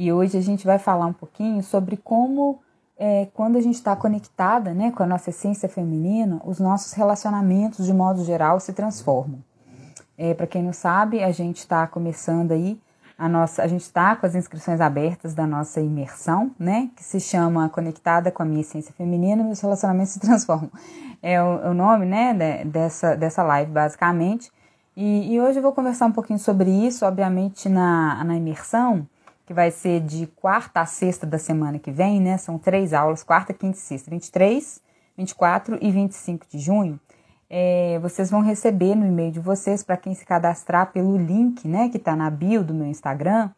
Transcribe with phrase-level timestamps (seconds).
[0.00, 2.58] E hoje a gente vai falar um pouquinho sobre como,
[2.98, 7.84] é, quando a gente está conectada né, com a nossa essência feminina, os nossos relacionamentos,
[7.84, 9.40] de modo geral, se transformam.
[10.16, 12.80] É, Para quem não sabe, a gente está começando aí
[13.18, 17.20] a nossa, a gente está com as inscrições abertas da nossa imersão, né, que se
[17.20, 20.70] chama Conectada com a minha essência feminina, meus relacionamentos se transformam.
[21.22, 24.50] É o, é o nome, né, dessa dessa live basicamente.
[24.96, 29.06] E, e, hoje eu vou conversar um pouquinho sobre isso, obviamente na, na imersão
[29.50, 32.38] que vai ser de quarta a sexta da semana que vem, né?
[32.38, 34.80] São três aulas, quarta, quinta e sexta, 23,
[35.18, 37.00] 24 e 25 de junho.
[37.48, 41.88] É, vocês vão receber no e-mail de vocês, para quem se cadastrar pelo link, né,
[41.88, 43.50] que está na bio do meu Instagram,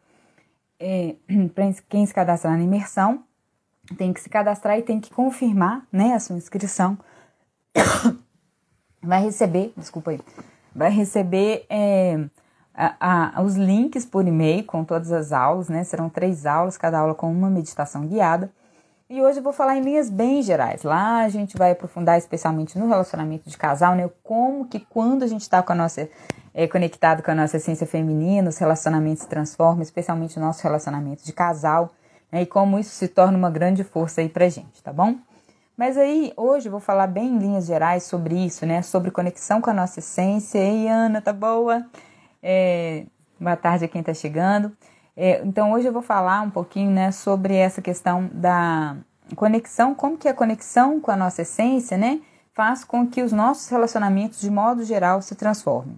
[0.79, 1.13] é,
[1.53, 3.23] para quem se cadastrar na imersão,
[3.95, 6.97] tem que se cadastrar e tem que confirmar, né, a sua inscrição.
[8.99, 10.19] Vai receber, desculpa aí,
[10.73, 12.17] vai receber é,
[12.73, 15.83] a, a, os links por e-mail com todas as aulas, né?
[15.83, 18.51] Serão três aulas, cada aula com uma meditação guiada.
[19.09, 20.81] E hoje eu vou falar em linhas bem gerais.
[20.83, 24.09] Lá a gente vai aprofundar especialmente no relacionamento de casal, né?
[24.23, 26.09] Como que quando a gente está com a nossa
[26.53, 31.23] é, conectado com a nossa essência feminina, os relacionamentos se transformam, especialmente o nosso relacionamento
[31.23, 31.91] de casal,
[32.31, 32.43] né?
[32.43, 35.15] E como isso se torna uma grande força aí pra gente, tá bom?
[35.75, 38.81] Mas aí, hoje eu vou falar bem em linhas gerais sobre isso, né?
[38.83, 40.59] Sobre conexão com a nossa essência.
[40.59, 41.83] Ei, Ana, tá boa?
[42.43, 43.05] É,
[43.39, 44.75] boa tarde a quem está chegando.
[45.15, 48.97] É, então hoje eu vou falar um pouquinho né, sobre essa questão da
[49.35, 52.19] conexão, como que a conexão com a nossa essência né,
[52.53, 55.95] faz com que os nossos relacionamentos de modo geral se transformem.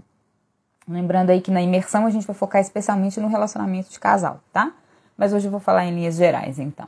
[0.87, 4.71] Lembrando aí que na imersão a gente vai focar especialmente no relacionamento de casal, tá?
[5.17, 6.87] Mas hoje eu vou falar em linhas gerais, então.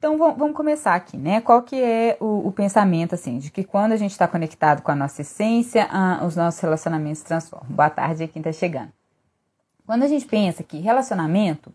[0.00, 1.42] Então vamos começar aqui, né?
[1.42, 4.90] Qual que é o, o pensamento assim de que quando a gente está conectado com
[4.90, 7.68] a nossa essência, a, os nossos relacionamentos transformam.
[7.68, 8.90] Boa tarde, quem está chegando.
[9.84, 11.70] Quando a gente pensa que relacionamento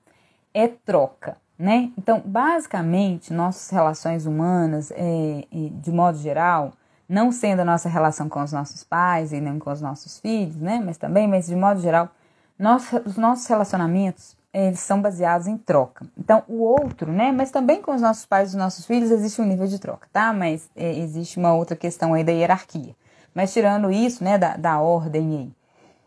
[0.55, 1.91] é troca, né?
[1.95, 6.73] Então basicamente nossas relações humanas, é, de modo geral,
[7.07, 10.55] não sendo a nossa relação com os nossos pais e nem com os nossos filhos,
[10.55, 10.81] né?
[10.83, 12.09] Mas também, mas de modo geral,
[12.57, 16.05] nosso, os nossos relacionamentos eles são baseados em troca.
[16.17, 17.31] Então, o outro, né?
[17.31, 20.07] Mas também com os nossos pais e os nossos filhos existe um nível de troca,
[20.13, 20.31] tá?
[20.31, 22.95] Mas é, existe uma outra questão aí da hierarquia.
[23.33, 25.51] Mas tirando isso, né, da, da ordem aí.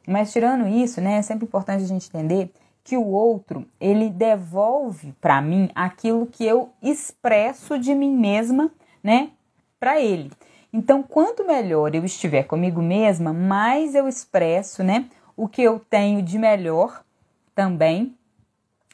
[0.06, 2.50] Mas tirando isso, né, é sempre importante a gente entender
[2.82, 8.70] que o outro, ele devolve para mim aquilo que eu expresso de mim mesma,
[9.04, 9.28] né,
[9.78, 10.32] para ele.
[10.72, 15.04] Então, quanto melhor eu estiver comigo mesma, mais eu expresso, né,
[15.36, 17.04] o que eu tenho de melhor
[17.54, 18.16] também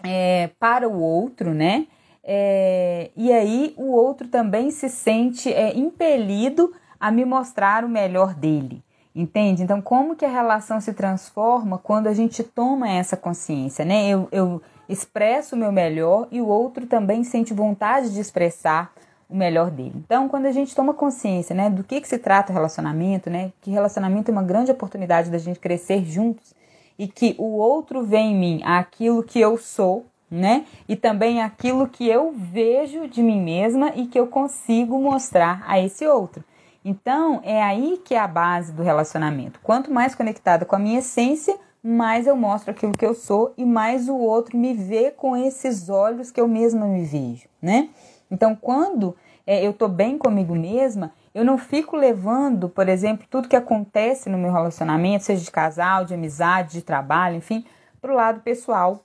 [0.05, 1.87] é, para o outro, né?
[2.23, 8.35] É, e aí o outro também se sente é, impelido a me mostrar o melhor
[8.35, 8.83] dele.
[9.15, 9.63] Entende?
[9.63, 14.09] Então, como que a relação se transforma quando a gente toma essa consciência, né?
[14.09, 18.93] Eu, eu expresso o meu melhor e o outro também sente vontade de expressar
[19.29, 19.95] o melhor dele.
[19.97, 23.53] Então, quando a gente toma consciência, né, do que, que se trata o relacionamento, né,
[23.63, 26.55] que relacionamento é uma grande oportunidade da gente crescer juntos
[26.99, 30.65] e que o outro vê em mim aquilo que eu sou, né?
[30.89, 35.79] E também aquilo que eu vejo de mim mesma e que eu consigo mostrar a
[35.79, 36.45] esse outro.
[36.85, 39.59] Então, é aí que é a base do relacionamento.
[39.63, 43.65] Quanto mais conectada com a minha essência, mais eu mostro aquilo que eu sou e
[43.65, 47.89] mais o outro me vê com esses olhos que eu mesma me vejo, né?
[48.31, 49.17] Então, quando
[49.47, 54.31] é, eu tô bem comigo mesma, eu não fico levando, por exemplo, tudo que acontece
[54.31, 57.65] no meu relacionamento, seja de casal, de amizade, de trabalho, enfim,
[58.01, 59.05] para o lado pessoal,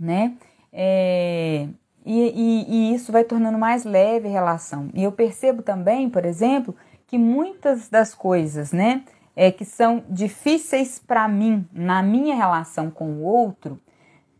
[0.00, 0.34] né?
[0.72, 1.68] É,
[2.04, 4.88] e, e, e, isso vai tornando mais leve a relação.
[4.94, 6.74] E eu percebo também, por exemplo,
[7.06, 9.04] que muitas das coisas, né,
[9.36, 13.78] é, que são difíceis para mim na minha relação com o outro,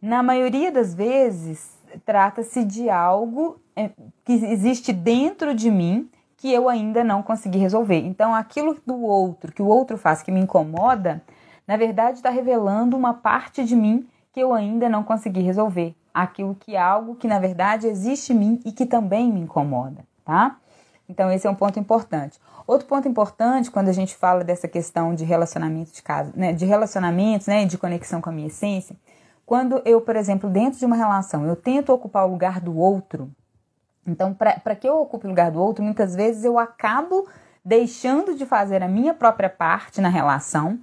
[0.00, 1.72] na maioria das vezes
[2.04, 3.90] trata-se de algo é,
[4.24, 6.08] que existe dentro de mim
[6.44, 8.04] que eu ainda não consegui resolver.
[8.04, 11.22] Então, aquilo do outro, que o outro faz que me incomoda,
[11.66, 15.94] na verdade está revelando uma parte de mim que eu ainda não consegui resolver.
[16.12, 20.04] Aquilo que é algo que na verdade existe em mim e que também me incomoda,
[20.22, 20.58] tá?
[21.08, 22.38] Então, esse é um ponto importante.
[22.66, 26.66] Outro ponto importante quando a gente fala dessa questão de relacionamento de casa, né, de
[26.66, 28.94] relacionamentos, né, de conexão com a minha essência,
[29.46, 33.30] quando eu, por exemplo, dentro de uma relação, eu tento ocupar o lugar do outro,
[34.06, 37.26] então, para que eu ocupe o lugar do outro, muitas vezes eu acabo
[37.64, 40.78] deixando de fazer a minha própria parte na relação,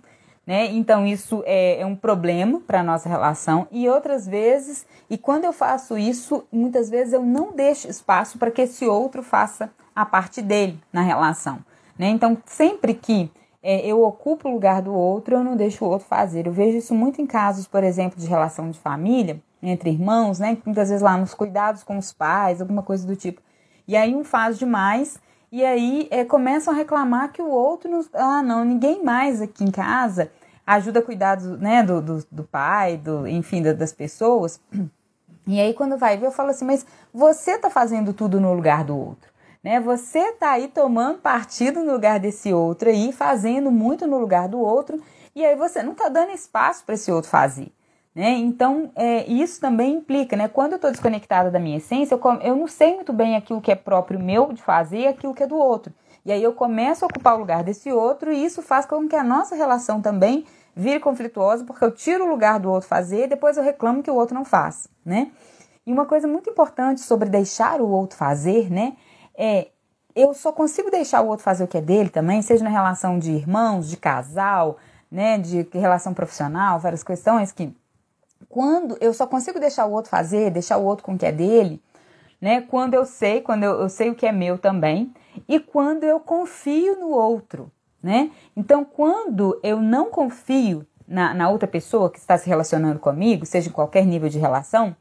[0.45, 0.65] né?
[0.65, 3.67] Então, isso é, é um problema para a nossa relação.
[3.71, 8.49] E outras vezes, e quando eu faço isso, muitas vezes eu não deixo espaço para
[8.49, 11.59] que esse outro faça a parte dele na relação.
[11.97, 12.09] Né?
[12.09, 13.31] Então, sempre que
[13.61, 16.47] é, eu ocupo o lugar do outro, eu não deixo o outro fazer.
[16.47, 20.57] Eu vejo isso muito em casos, por exemplo, de relação de família, entre irmãos, né?
[20.65, 23.41] Muitas vezes lá nos cuidados com os pais, alguma coisa do tipo.
[23.87, 25.19] E aí um faz demais,
[25.51, 29.63] e aí é, começam a reclamar que o outro, não, ah, não, ninguém mais aqui
[29.63, 30.31] em casa
[30.65, 34.61] ajuda a cuidar do, né, do, do, do pai, do, enfim, das pessoas.
[35.47, 38.83] E aí quando vai ver, eu falo assim, mas você tá fazendo tudo no lugar
[38.83, 39.31] do outro
[39.63, 39.79] né?
[39.79, 44.59] Você tá aí tomando partido no lugar desse outro aí, fazendo muito no lugar do
[44.59, 45.01] outro,
[45.35, 47.71] e aí você não tá dando espaço para esse outro fazer.
[48.13, 48.31] Né?
[48.31, 50.47] Então, é, isso também implica, né?
[50.47, 53.71] Quando eu estou desconectada da minha essência, eu, eu não sei muito bem aquilo que
[53.71, 55.93] é próprio meu de fazer e aquilo que é do outro.
[56.25, 59.15] E aí eu começo a ocupar o lugar desse outro, e isso faz com que
[59.15, 63.27] a nossa relação também vire conflituosa, porque eu tiro o lugar do outro fazer e
[63.27, 65.31] depois eu reclamo que o outro não faz, né?
[65.85, 68.93] E uma coisa muito importante sobre deixar o outro fazer, né?
[69.41, 69.69] é
[70.13, 73.17] eu só consigo deixar o outro fazer o que é dele também, seja na relação
[73.17, 74.77] de irmãos, de casal,
[75.09, 77.73] né, de relação profissional, várias questões que
[78.51, 81.31] quando eu só consigo deixar o outro fazer, deixar o outro com o que é
[81.31, 81.81] dele,
[82.39, 85.13] né, quando eu sei, quando eu, eu sei o que é meu também,
[85.47, 87.71] e quando eu confio no outro,
[88.03, 88.31] né?
[88.55, 93.69] Então, quando eu não confio na, na outra pessoa que está se relacionando comigo, seja
[93.69, 94.95] em qualquer nível de relação,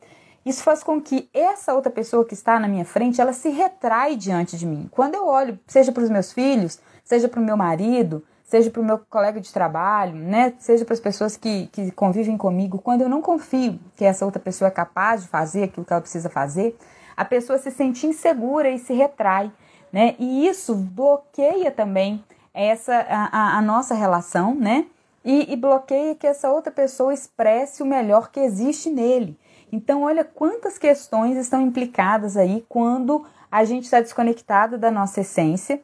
[0.44, 4.16] isso faz com que essa outra pessoa que está na minha frente, ela se retrai
[4.16, 4.88] diante de mim.
[4.90, 8.82] Quando eu olho, seja para os meus filhos, seja para o meu marido, seja para
[8.82, 10.52] o meu colega de trabalho, né?
[10.58, 14.40] seja para as pessoas que, que convivem comigo, quando eu não confio que essa outra
[14.40, 16.76] pessoa é capaz de fazer aquilo que ela precisa fazer,
[17.16, 19.52] a pessoa se sente insegura e se retrai.
[19.92, 20.16] Né?
[20.18, 24.86] E isso bloqueia também essa a, a nossa relação, né?
[25.24, 29.38] E, e bloqueia que essa outra pessoa expresse o melhor que existe nele.
[29.70, 35.80] Então, olha quantas questões estão implicadas aí quando a gente está desconectado da nossa essência,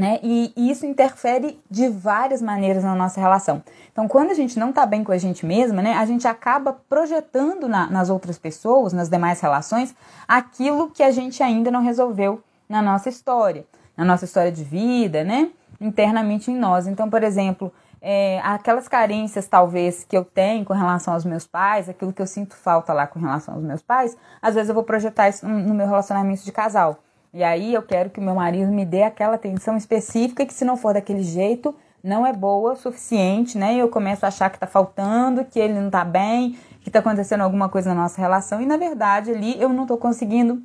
[0.00, 0.18] né?
[0.22, 3.62] E, isso interfere de várias maneiras na nossa relação.
[3.92, 6.72] Então, quando a gente não está bem com a gente mesma, né, a gente acaba
[6.88, 9.94] projetando na, nas outras pessoas, nas demais relações,
[10.26, 15.22] aquilo que a gente ainda não resolveu na nossa história, na nossa história de vida,
[15.22, 15.50] né?
[15.78, 16.86] Internamente em nós.
[16.86, 17.70] Então, por exemplo,
[18.00, 22.26] é, aquelas carências talvez que eu tenho com relação aos meus pais, aquilo que eu
[22.26, 25.74] sinto falta lá com relação aos meus pais, às vezes eu vou projetar isso no
[25.74, 27.00] meu relacionamento de casal.
[27.32, 30.76] E aí eu quero que meu marido me dê aquela atenção específica que se não
[30.76, 33.74] for daquele jeito, não é boa o suficiente, né?
[33.74, 36.98] E eu começo a achar que tá faltando, que ele não tá bem, que tá
[36.98, 40.62] acontecendo alguma coisa na nossa relação, e na verdade ali eu não tô conseguindo,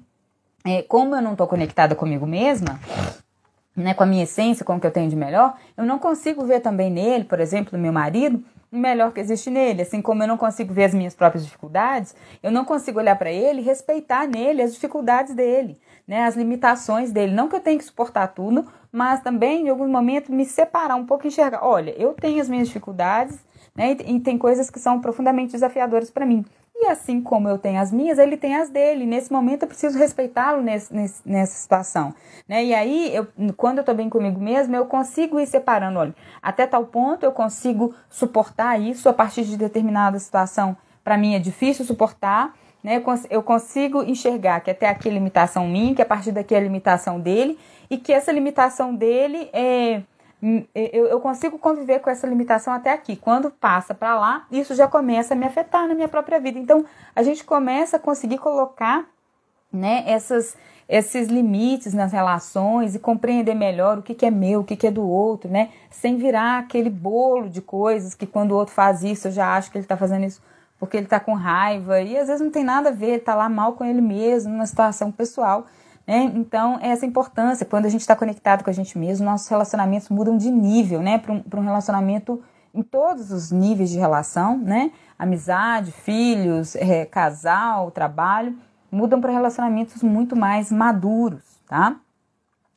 [0.65, 2.79] é, como eu não tô conectada comigo mesma,
[3.75, 6.45] né, com a minha essência, com o que eu tenho de melhor, eu não consigo
[6.45, 9.81] ver também nele, por exemplo, no meu marido, o melhor que existe nele.
[9.81, 13.31] Assim como eu não consigo ver as minhas próprias dificuldades, eu não consigo olhar para
[13.31, 17.33] ele e respeitar nele as dificuldades dele, né, as limitações dele.
[17.33, 21.05] Não que eu tenha que suportar tudo, mas também em algum momento me separar um
[21.05, 23.37] pouco e enxergar: olha, eu tenho as minhas dificuldades,
[23.75, 26.45] né, e tem coisas que são profundamente desafiadoras para mim.
[26.77, 29.05] E assim como eu tenho as minhas, ele tem as dele.
[29.05, 32.13] Nesse momento eu preciso respeitá-lo nessa situação.
[32.49, 32.65] Né?
[32.65, 35.99] E aí, eu, quando eu estou bem comigo mesmo, eu consigo ir separando.
[35.99, 40.75] Olha, até tal ponto eu consigo suportar isso a partir de determinada situação.
[41.01, 42.53] Para mim é difícil suportar.
[42.85, 43.01] Né?
[43.31, 47.19] Eu consigo enxergar que até aqui é limitação minha, que a partir daqui é limitação
[47.19, 47.57] dele,
[47.89, 50.03] e que essa limitação dele é
[50.75, 53.15] eu, eu consigo conviver com essa limitação até aqui.
[53.15, 56.59] Quando passa para lá, isso já começa a me afetar na minha própria vida.
[56.59, 59.05] Então, a gente começa a conseguir colocar
[59.73, 60.55] né, essas,
[60.87, 64.85] esses limites nas relações e compreender melhor o que, que é meu, o que, que
[64.85, 65.69] é do outro, né?
[65.89, 69.71] Sem virar aquele bolo de coisas que quando o outro faz isso, eu já acho
[69.71, 70.39] que ele está fazendo isso
[70.85, 72.01] porque ele está com raiva.
[72.01, 74.65] E às vezes não tem nada a ver, está lá mal com ele mesmo, numa
[74.65, 75.65] situação pessoal.
[76.07, 76.31] Né?
[76.35, 80.09] Então, é essa importância, quando a gente está conectado com a gente mesmo, nossos relacionamentos
[80.09, 81.17] mudam de nível, né?
[81.17, 82.41] Para um, um relacionamento
[82.73, 84.91] em todos os níveis de relação, né?
[85.17, 88.55] Amizade, filhos, é, casal, trabalho.
[88.91, 91.95] mudam para relacionamentos muito mais maduros, tá?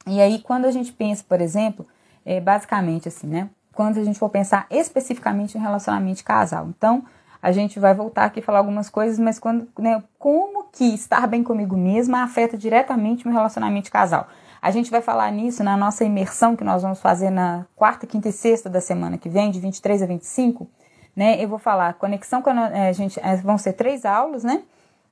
[0.06, 1.86] E aí, quando a gente pensa, por exemplo,
[2.24, 3.50] é, basicamente assim, né?
[3.74, 6.68] Quando a gente for pensar especificamente em relacionamento de casal.
[6.68, 7.04] Então,
[7.40, 11.26] a gente vai voltar aqui e falar algumas coisas, mas quando, né, como que estar
[11.26, 14.28] bem comigo mesma afeta diretamente meu relacionamento casal.
[14.60, 18.28] A gente vai falar nisso na nossa imersão que nós vamos fazer na quarta, quinta
[18.28, 20.68] e sexta da semana que vem, de 23 a 25.
[21.14, 21.42] Né?
[21.42, 23.20] Eu vou falar conexão com a, é, gente.
[23.20, 24.62] É, vão ser três aulas, né?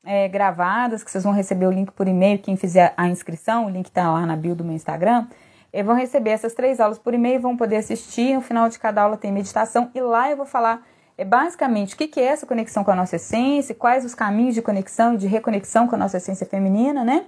[0.05, 3.71] É, gravadas, que vocês vão receber o link por e-mail, quem fizer a inscrição, o
[3.71, 5.27] link está lá na bio do meu Instagram.
[5.73, 8.35] E vão receber essas três aulas por e-mail, vão poder assistir.
[8.35, 10.83] No final de cada aula tem meditação, e lá eu vou falar
[11.19, 14.63] é basicamente o que é essa conexão com a nossa essência, quais os caminhos de
[14.63, 17.25] conexão e de reconexão com a nossa essência feminina, né?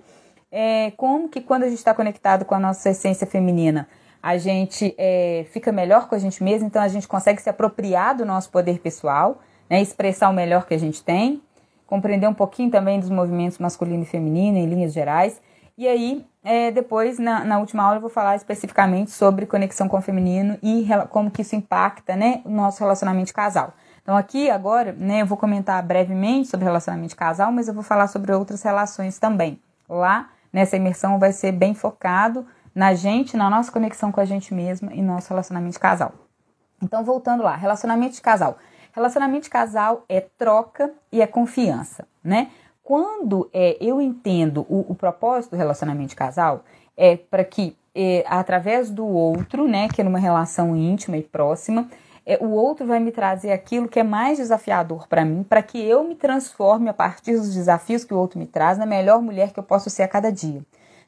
[0.50, 3.88] É, como que quando a gente está conectado com a nossa essência feminina,
[4.22, 8.16] a gente é, fica melhor com a gente mesmo, então a gente consegue se apropriar
[8.16, 9.40] do nosso poder pessoal,
[9.70, 11.42] né, expressar o melhor que a gente tem,
[11.86, 15.40] compreender um pouquinho também dos movimentos masculino e feminino em linhas gerais.
[15.76, 19.98] E aí, é, depois, na, na, última aula, eu vou falar especificamente sobre conexão com
[19.98, 23.74] o feminino e como que isso impacta né, o nosso relacionamento de casal.
[24.02, 27.82] Então, aqui agora, né, eu vou comentar brevemente sobre relacionamento de casal, mas eu vou
[27.82, 29.60] falar sobre outras relações também.
[29.88, 34.54] Lá, nessa imersão, vai ser bem focado na gente, na nossa conexão com a gente
[34.54, 36.12] mesma e nosso relacionamento de casal.
[36.80, 38.56] Então, voltando lá, relacionamento de casal.
[38.92, 42.50] Relacionamento de casal é troca e é confiança, né?
[42.88, 46.64] Quando é, eu entendo o, o, propósito do relacionamento de casal,
[46.96, 51.86] é para que, é, através do outro, né, que é numa relação íntima e próxima,
[52.24, 55.78] é, o outro vai me trazer aquilo que é mais desafiador para mim, para que
[55.78, 59.52] eu me transforme a partir dos desafios que o outro me traz na melhor mulher
[59.52, 60.62] que eu posso ser a cada dia,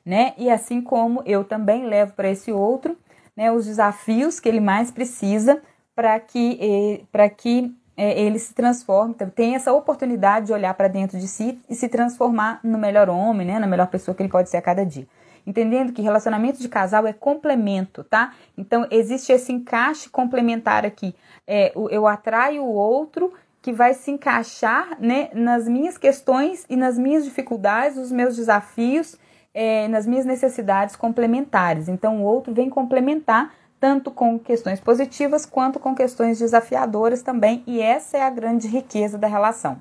[0.04, 0.34] né?
[0.36, 2.94] E assim como eu também levo para esse outro,
[3.34, 5.62] né, os desafios que ele mais precisa
[5.94, 10.72] para que, é, para que é, ele se transforma, então, tem essa oportunidade de olhar
[10.72, 14.22] para dentro de si e se transformar no melhor homem, né, na melhor pessoa que
[14.22, 15.06] ele pode ser a cada dia.
[15.46, 18.32] Entendendo que relacionamento de casal é complemento, tá?
[18.56, 21.14] Então existe esse encaixe complementar aqui.
[21.46, 26.96] É, eu atraio o outro que vai se encaixar né, nas minhas questões e nas
[26.96, 29.16] minhas dificuldades, os meus desafios,
[29.52, 31.86] é, nas minhas necessidades complementares.
[31.86, 37.80] Então o outro vem complementar tanto com questões positivas quanto com questões desafiadoras também, e
[37.80, 39.80] essa é a grande riqueza da relação.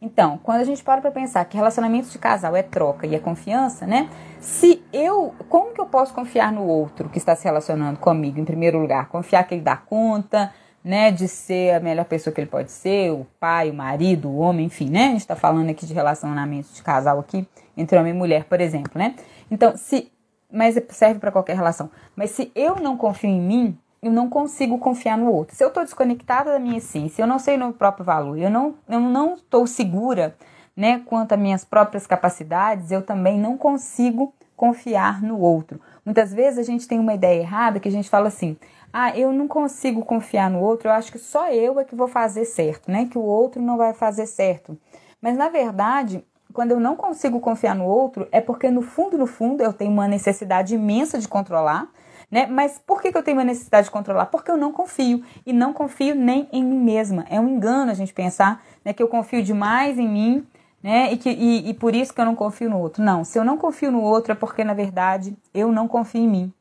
[0.00, 3.18] Então, quando a gente para para pensar que relacionamento de casal é troca e é
[3.18, 4.08] confiança, né?
[4.40, 8.44] Se eu, como que eu posso confiar no outro que está se relacionando comigo em
[8.44, 9.08] primeiro lugar?
[9.08, 10.52] Confiar que ele dá conta,
[10.84, 14.38] né, de ser a melhor pessoa que ele pode ser, o pai, o marido, o
[14.38, 15.06] homem, enfim, né?
[15.06, 18.60] A gente está falando aqui de relacionamento de casal aqui entre homem e mulher, por
[18.60, 19.16] exemplo, né?
[19.50, 20.12] Então, se
[20.52, 21.90] mas serve para qualquer relação.
[22.16, 25.56] Mas se eu não confio em mim, eu não consigo confiar no outro.
[25.56, 28.50] Se eu estou desconectada da minha essência, eu não sei o meu próprio valor, eu
[28.50, 30.36] não eu não estou segura,
[30.76, 35.80] né, quanto às minhas próprias capacidades, eu também não consigo confiar no outro.
[36.04, 38.56] Muitas vezes a gente tem uma ideia errada que a gente fala assim:
[38.92, 42.08] "Ah, eu não consigo confiar no outro, eu acho que só eu é que vou
[42.08, 43.06] fazer certo, né?
[43.10, 44.78] Que o outro não vai fazer certo".
[45.20, 49.26] Mas na verdade, quando eu não consigo confiar no outro, é porque no fundo, no
[49.26, 51.88] fundo, eu tenho uma necessidade imensa de controlar,
[52.30, 52.46] né?
[52.46, 54.26] Mas por que, que eu tenho uma necessidade de controlar?
[54.26, 55.22] Porque eu não confio.
[55.46, 57.24] E não confio nem em mim mesma.
[57.30, 60.46] É um engano a gente pensar né, que eu confio demais em mim,
[60.82, 61.12] né?
[61.12, 63.02] E, que, e, e por isso que eu não confio no outro.
[63.02, 66.28] Não, se eu não confio no outro é porque, na verdade, eu não confio em
[66.28, 66.52] mim,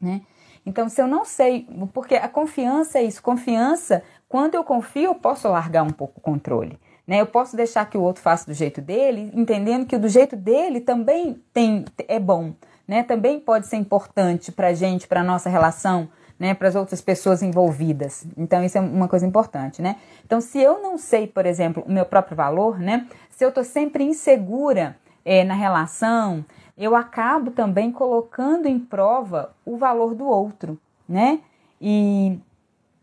[0.00, 0.22] né?
[0.64, 5.14] Então, se eu não sei, porque a confiança é isso, confiança, quando eu confio, eu
[5.14, 6.76] posso largar um pouco o controle.
[7.06, 7.20] Né?
[7.20, 10.80] Eu posso deixar que o outro faça do jeito dele, entendendo que do jeito dele
[10.80, 12.52] também tem é bom,
[12.86, 13.02] né?
[13.04, 16.08] Também pode ser importante para a gente, para nossa relação,
[16.38, 16.52] né?
[16.52, 18.26] Para as outras pessoas envolvidas.
[18.36, 19.96] Então isso é uma coisa importante, né?
[20.24, 23.06] Então se eu não sei, por exemplo, o meu próprio valor, né?
[23.30, 26.44] Se eu estou sempre insegura é, na relação,
[26.76, 31.38] eu acabo também colocando em prova o valor do outro, né?
[31.80, 32.38] E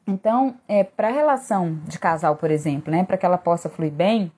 [0.05, 3.91] então, é, para a relação de casal, por exemplo, né, para que ela possa fluir
[3.91, 4.31] bem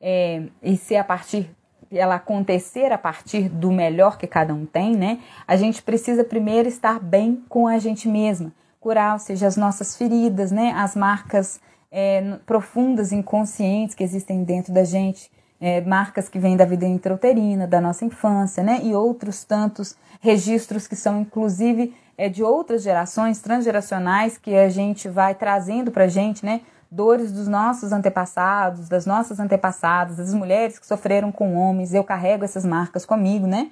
[0.00, 1.54] é, e ser a partir
[1.92, 5.18] ela acontecer a partir do melhor que cada um tem, né?
[5.46, 9.96] A gente precisa primeiro estar bem com a gente mesma, curar, ou seja, as nossas
[9.96, 10.72] feridas, né?
[10.76, 11.60] As marcas
[11.90, 17.66] é, profundas, inconscientes que existem dentro da gente, é, marcas que vêm da vida intrauterina,
[17.66, 18.80] da nossa infância, né?
[18.84, 25.08] E outros tantos registros que são, inclusive, é, de outras gerações transgeracionais que a gente
[25.08, 26.60] vai trazendo para gente, né?
[26.90, 32.44] Dores dos nossos antepassados, das nossas antepassadas, das mulheres que sofreram com homens, eu carrego
[32.44, 33.70] essas marcas comigo, né?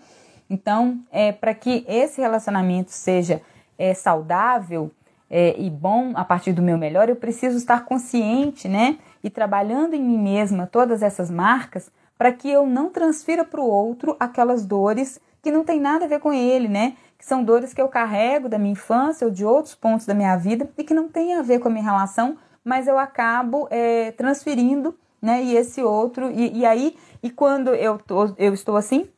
[0.49, 3.43] Então, é, para que esse relacionamento seja
[3.77, 4.91] é, saudável
[5.29, 8.99] é, e bom a partir do meu melhor, eu preciso estar consciente, né?
[9.23, 13.69] e trabalhando em mim mesma todas essas marcas para que eu não transfira para o
[13.69, 16.97] outro aquelas dores que não tem nada a ver com ele, né?
[17.19, 20.37] Que são dores que eu carrego da minha infância ou de outros pontos da minha
[20.37, 24.13] vida e que não tem a ver com a minha relação, mas eu acabo é,
[24.13, 25.43] transferindo, né?
[25.43, 29.09] E esse outro, e, e aí, e quando eu, tô, eu estou assim,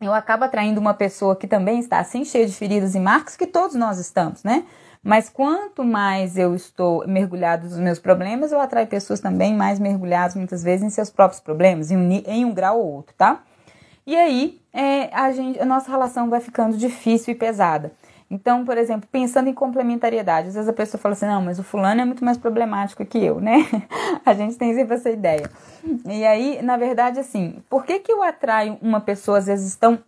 [0.00, 3.46] eu acabo atraindo uma pessoa que também está assim, cheia de feridas e marcas, que
[3.46, 4.64] todos nós estamos, né?
[5.02, 10.34] Mas quanto mais eu estou mergulhado nos meus problemas, eu atraio pessoas também mais mergulhadas
[10.34, 13.40] muitas vezes em seus próprios problemas, em um, em um grau ou outro, tá?
[14.06, 17.92] E aí é, a, gente, a nossa relação vai ficando difícil e pesada.
[18.30, 21.62] Então, por exemplo, pensando em complementariedade, às vezes a pessoa fala assim, não, mas o
[21.62, 23.66] fulano é muito mais problemático que eu, né?
[24.24, 25.48] a gente tem sempre essa ideia.
[26.04, 29.98] E aí, na verdade, assim, por que, que eu atraio uma pessoa, às vezes, tão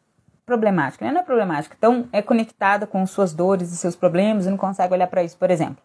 [0.44, 1.04] problemática?
[1.04, 1.12] Né?
[1.12, 4.92] Não é problemática, tão é conectada com suas dores e seus problemas e não consegue
[4.92, 5.78] olhar para isso, por exemplo.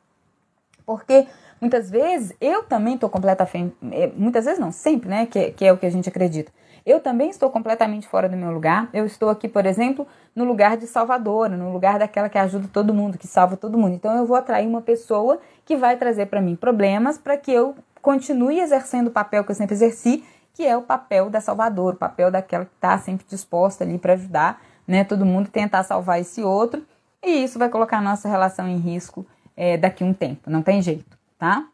[0.86, 1.28] Porque
[1.62, 5.26] muitas vezes eu também estou completamente, é, muitas vezes não, sempre, né?
[5.28, 6.52] Que, que é o que a gente acredita
[6.86, 8.90] eu também estou completamente fora do meu lugar.
[8.94, 12.94] Eu estou aqui, por exemplo, no lugar de salvadora, no lugar daquela que ajuda todo
[12.94, 13.96] mundo, que salva todo mundo.
[13.96, 17.76] Então eu vou atrair uma pessoa que vai trazer para mim problemas para que eu
[18.02, 22.00] continue exercendo o papel que eu sempre exerci, que é o papel da salvadora, o
[22.00, 26.44] papel daquela que está sempre disposta ali para ajudar, né, todo mundo tentar salvar esse
[26.44, 26.84] outro.
[27.24, 29.26] E isso vai colocar a nossa relação em risco
[29.56, 31.66] é, daqui um tempo, não tem jeito, tá?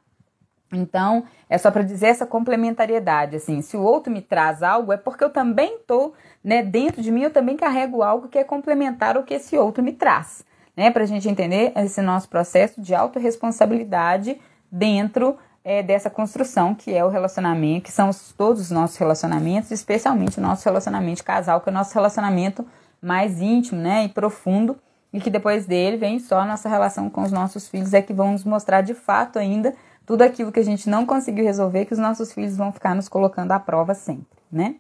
[0.72, 4.98] Então, é só para dizer essa complementariedade, assim, se o outro me traz algo, é
[4.98, 9.18] porque eu também estou, né, dentro de mim, eu também carrego algo que é complementar
[9.18, 10.46] o que esse outro me traz,
[10.78, 14.40] né, para a gente entender esse nosso processo de autorresponsabilidade
[14.72, 20.38] dentro é, dessa construção que é o relacionamento, que são todos os nossos relacionamentos, especialmente
[20.38, 22.66] o nosso relacionamento de casal, que é o nosso relacionamento
[23.02, 24.78] mais íntimo, né, e profundo,
[25.12, 28.14] e que depois dele vem só a nossa relação com os nossos filhos, é que
[28.14, 29.74] vão nos mostrar de fato ainda
[30.10, 33.08] tudo aquilo que a gente não conseguiu resolver, que os nossos filhos vão ficar nos
[33.08, 34.78] colocando à prova sempre, né?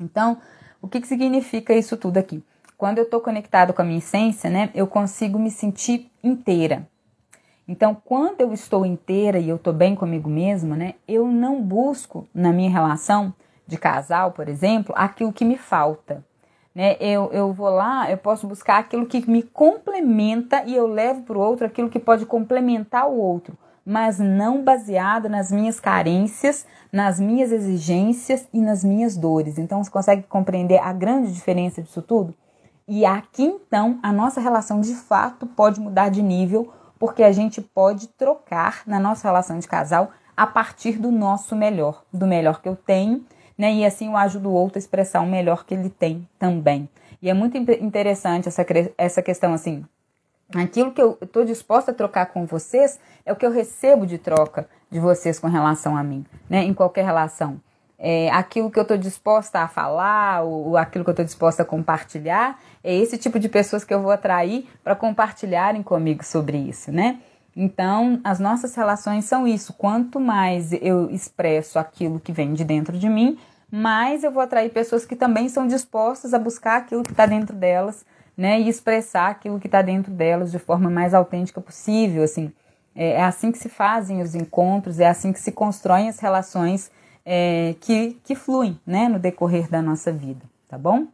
[0.00, 0.38] Então,
[0.82, 2.42] o que, que significa isso tudo aqui?
[2.76, 6.84] Quando eu estou conectado com a minha essência, né, eu consigo me sentir inteira.
[7.68, 12.26] Então, quando eu estou inteira e eu estou bem comigo mesma, né, eu não busco
[12.34, 13.32] na minha relação
[13.68, 16.24] de casal, por exemplo, aquilo que me falta.
[16.74, 16.96] Né?
[16.98, 21.38] Eu, eu vou lá, eu posso buscar aquilo que me complementa e eu levo para
[21.38, 27.18] o outro aquilo que pode complementar o outro mas não baseada nas minhas carências, nas
[27.20, 29.58] minhas exigências e nas minhas dores.
[29.58, 32.34] Então você consegue compreender a grande diferença disso tudo?
[32.86, 37.60] E aqui então a nossa relação de fato pode mudar de nível, porque a gente
[37.60, 42.68] pode trocar na nossa relação de casal a partir do nosso melhor, do melhor que
[42.68, 43.24] eu tenho,
[43.56, 43.72] né?
[43.72, 46.88] E assim eu ajudo o outro a expressar o melhor que ele tem também.
[47.22, 48.64] E é muito interessante essa,
[48.96, 49.84] essa questão assim,
[50.54, 54.18] Aquilo que eu estou disposta a trocar com vocês é o que eu recebo de
[54.18, 56.64] troca de vocês com relação a mim, né?
[56.64, 57.60] Em qualquer relação.
[57.96, 61.62] É, aquilo que eu estou disposta a falar, ou, ou aquilo que eu estou disposta
[61.62, 66.56] a compartilhar, é esse tipo de pessoas que eu vou atrair para compartilharem comigo sobre
[66.56, 67.20] isso, né?
[67.54, 69.74] Então, as nossas relações são isso.
[69.74, 73.38] Quanto mais eu expresso aquilo que vem de dentro de mim,
[73.70, 77.54] mais eu vou atrair pessoas que também são dispostas a buscar aquilo que está dentro
[77.54, 78.04] delas
[78.40, 82.50] né, e expressar aquilo que está dentro delas de forma mais autêntica possível, assim.
[82.96, 86.90] É, é, assim que se fazem os encontros, é assim que se constroem as relações
[87.22, 91.06] é, que, que fluem, né, no decorrer da nossa vida, tá bom?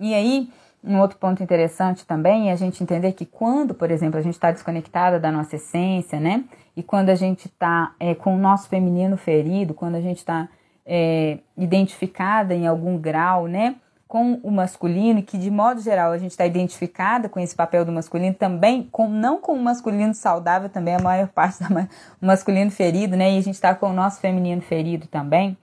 [0.00, 0.50] E aí,
[0.82, 4.34] um outro ponto interessante também é a gente entender que quando, por exemplo, a gente
[4.34, 6.42] está desconectada da nossa essência, né,
[6.76, 10.48] e quando a gente está é, com o nosso feminino ferido, quando a gente está
[10.84, 13.76] é, identificada em algum grau, né,
[14.14, 17.90] com o masculino, que de modo geral a gente está identificada com esse papel do
[17.90, 23.16] masculino também, com, não com o masculino saudável, também a maior parte do masculino ferido,
[23.16, 23.34] né?
[23.34, 25.58] E a gente está com o nosso feminino ferido também.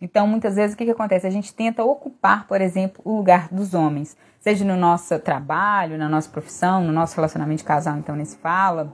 [0.00, 1.26] Então, muitas vezes, o que, que acontece?
[1.26, 6.08] A gente tenta ocupar, por exemplo, o lugar dos homens, seja no nosso trabalho, na
[6.08, 8.90] nossa profissão, no nosso relacionamento de casal, então, nesse fala,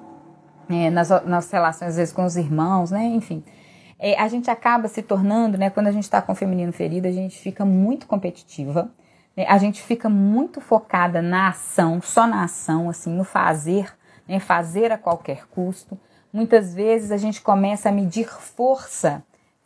[0.68, 3.04] é, nas nossas relações, às vezes, com os irmãos, né?
[3.04, 3.44] Enfim
[3.98, 7.08] é, a gente acaba se tornando, né, quando a gente está com o feminino ferido,
[7.08, 8.90] a gente fica muito competitiva,
[9.36, 13.94] né, a gente fica muito focada na ação, só na ação, assim, no fazer,
[14.28, 15.98] né, fazer a qualquer custo.
[16.32, 19.22] Muitas vezes a gente começa a medir força,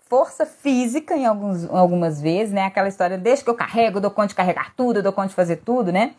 [0.09, 4.11] força física em alguns, algumas vezes, né, aquela história, deixa que eu carrego, eu dou
[4.11, 6.14] conta de carregar tudo, eu dou conta de fazer tudo, né,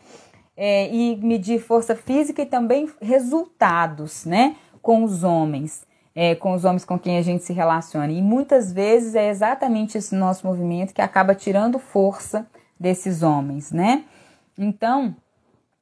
[0.54, 6.64] é, e medir força física e também resultados, né, com os homens é, com os
[6.64, 8.12] homens com quem a gente se relaciona.
[8.12, 12.46] E muitas vezes é exatamente esse nosso movimento que acaba tirando força
[12.78, 14.04] desses homens, né?
[14.58, 15.14] Então,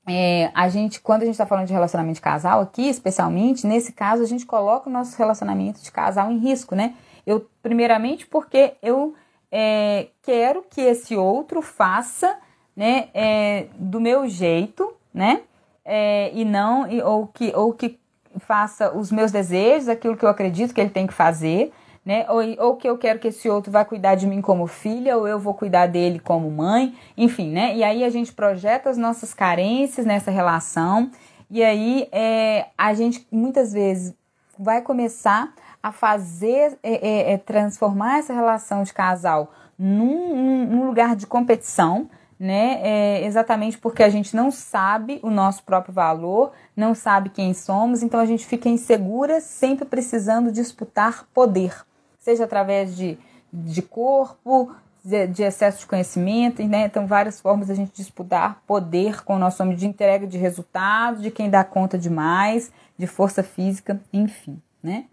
[0.08, 3.92] é, a gente, quando a gente está falando de relacionamento de casal aqui, especialmente, nesse
[3.92, 6.94] caso, a gente coloca o nosso relacionamento de casal em risco, né?
[7.26, 9.14] Eu, primeiramente, porque eu
[9.50, 12.36] é, quero que esse outro faça,
[12.74, 15.42] né, é, do meu jeito, né?
[15.84, 17.98] É, e não, ou que, ou que
[18.38, 21.72] faça os meus desejos, aquilo que eu acredito que ele tem que fazer,
[22.04, 22.26] né?
[22.28, 25.26] Ou, ou que eu quero que esse outro vai cuidar de mim como filha, ou
[25.26, 27.74] eu vou cuidar dele como mãe, enfim, né?
[27.76, 31.10] E aí a gente projeta as nossas carências nessa relação,
[31.50, 34.14] e aí é, a gente muitas vezes
[34.58, 41.16] vai começar a fazer, é, é, é transformar essa relação de casal num, num lugar
[41.16, 42.08] de competição,
[42.40, 42.80] né?
[42.82, 48.02] É exatamente porque a gente não sabe o nosso próprio valor, não sabe quem somos,
[48.02, 51.84] então a gente fica insegura, sempre precisando disputar poder
[52.20, 53.18] seja através de,
[53.52, 54.72] de corpo,
[55.02, 56.84] de, de excesso de conhecimento, né?
[56.84, 61.22] Então, várias formas da gente disputar poder com o nosso homem de entrega de resultados,
[61.22, 65.06] de quem dá conta de mais, de força física, enfim, né?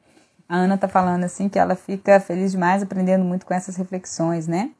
[0.48, 4.48] A Ana tá falando assim que ela fica feliz demais aprendendo muito com essas reflexões,
[4.48, 4.72] né?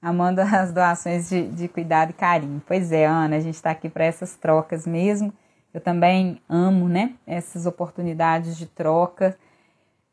[0.00, 2.62] Amando as doações de, de cuidado e carinho.
[2.66, 5.32] Pois é, Ana, a gente está aqui para essas trocas mesmo.
[5.72, 7.14] Eu também amo, né?
[7.26, 9.36] Essas oportunidades de troca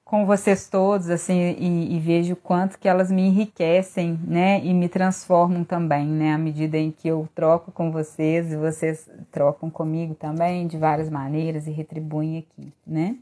[0.08, 4.73] com vocês todos, assim, e, e, vejo o quanto que elas me enriquecem, né, e
[4.73, 9.69] me transformam também, né, à medida em que eu troco com vocês e vocês trocam
[9.69, 13.17] comigo também de várias maneiras e retribuem aqui, né.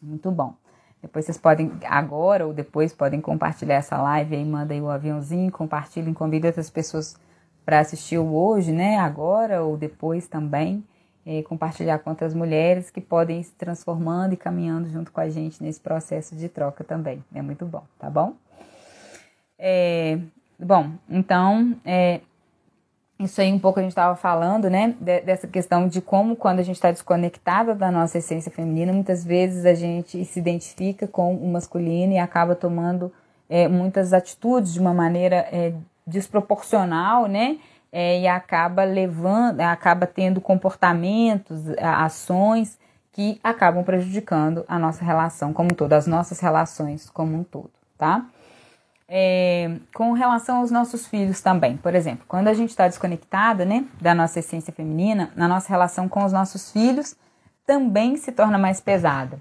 [0.00, 0.54] Muito bom.
[1.02, 5.50] Depois vocês podem, agora ou depois, podem compartilhar essa live aí, manda aí o aviãozinho,
[5.50, 7.16] compartilhem, convida outras pessoas
[7.64, 10.84] para assistir hoje, né, agora ou depois também
[11.24, 15.28] é, compartilhar com outras mulheres que podem ir se transformando e caminhando junto com a
[15.28, 17.24] gente nesse processo de troca também.
[17.34, 18.34] É muito bom, tá bom?
[19.58, 20.18] É,
[20.58, 22.20] bom, então, é,
[23.24, 26.60] isso aí um pouco a gente estava falando, né, de, dessa questão de como quando
[26.60, 31.34] a gente está desconectada da nossa essência feminina, muitas vezes a gente se identifica com
[31.34, 33.12] o masculino e acaba tomando
[33.48, 35.72] é, muitas atitudes de uma maneira é,
[36.06, 37.58] desproporcional, né,
[37.92, 42.78] é, e acaba levando, acaba tendo comportamentos, ações
[43.12, 47.70] que acabam prejudicando a nossa relação como um todo, as nossas relações como um todo,
[47.98, 48.24] tá?
[49.14, 53.84] É, com relação aos nossos filhos também, por exemplo, quando a gente está desconectada, né,
[54.00, 57.14] da nossa essência feminina, na nossa relação com os nossos filhos
[57.66, 59.38] também se torna mais pesada.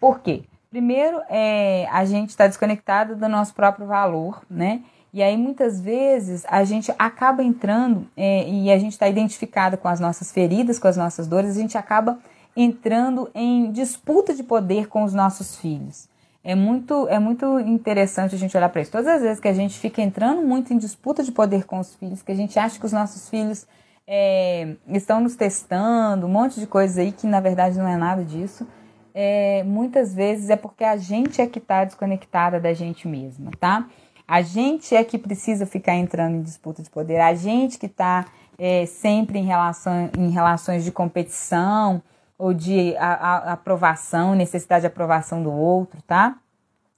[0.00, 0.44] Por quê?
[0.70, 4.80] Primeiro, é, a gente está desconectada do nosso próprio valor, né?
[5.12, 9.88] E aí muitas vezes a gente acaba entrando é, e a gente está identificada com
[9.88, 12.18] as nossas feridas, com as nossas dores, a gente acaba
[12.56, 16.09] entrando em disputa de poder com os nossos filhos.
[16.42, 18.90] É muito, é muito interessante a gente olhar para isso.
[18.90, 21.94] Todas as vezes que a gente fica entrando muito em disputa de poder com os
[21.94, 23.66] filhos, que a gente acha que os nossos filhos
[24.06, 28.24] é, estão nos testando, um monte de coisas aí que na verdade não é nada
[28.24, 28.66] disso.
[29.14, 33.86] É, muitas vezes é porque a gente é que está desconectada da gente mesma, tá?
[34.26, 38.26] A gente é que precisa ficar entrando em disputa de poder, a gente que está
[38.58, 42.00] é, sempre em, relação, em relações de competição
[42.40, 46.36] ou de a, a, aprovação, necessidade de aprovação do outro, tá?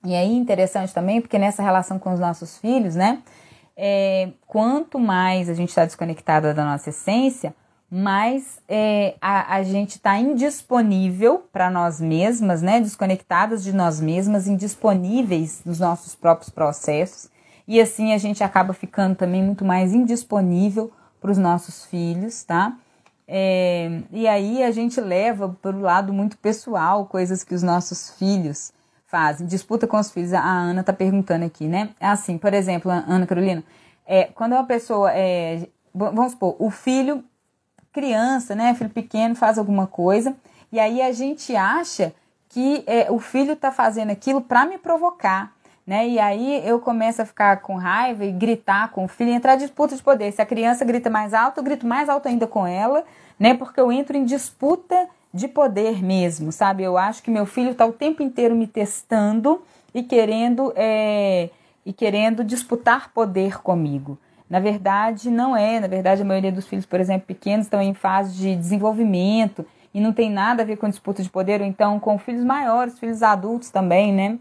[0.04, 3.22] E aí interessante também, porque nessa relação com os nossos filhos, né?
[3.76, 7.52] É, quanto mais a gente está desconectada da nossa essência,
[7.90, 12.80] mais é, a, a gente está indisponível para nós mesmas, né?
[12.80, 17.28] Desconectadas de nós mesmas, indisponíveis nos nossos próprios processos.
[17.66, 22.76] E assim a gente acaba ficando também muito mais indisponível para os nossos filhos, tá?
[23.26, 28.10] É, e aí a gente leva para o lado muito pessoal coisas que os nossos
[28.10, 28.72] filhos
[29.06, 29.46] fazem.
[29.46, 30.32] Disputa com os filhos.
[30.32, 31.90] A Ana está perguntando aqui, né?
[32.00, 33.62] É assim, por exemplo, Ana Carolina,
[34.06, 37.24] é, quando uma pessoa é, vamos supor, o filho
[37.92, 40.34] criança, né, filho pequeno, faz alguma coisa,
[40.72, 42.14] e aí a gente acha
[42.48, 45.52] que é, o filho está fazendo aquilo para me provocar.
[45.86, 46.08] Né?
[46.08, 49.58] E aí eu começo a ficar com raiva e gritar com o filho, entrar em
[49.58, 50.32] disputa de poder.
[50.32, 53.04] Se a criança grita mais alto, eu grito mais alto ainda com ela,
[53.38, 53.54] né?
[53.54, 56.84] Porque eu entro em disputa de poder mesmo, sabe?
[56.84, 61.50] Eu acho que meu filho está o tempo inteiro me testando e querendo é,
[61.84, 64.18] e querendo disputar poder comigo.
[64.48, 65.80] Na verdade, não é.
[65.80, 69.64] Na verdade, a maioria dos filhos, por exemplo, pequenos, estão em fase de desenvolvimento
[69.94, 72.98] e não tem nada a ver com disputa de poder, ou então com filhos maiores,
[72.98, 74.38] filhos adultos também, né?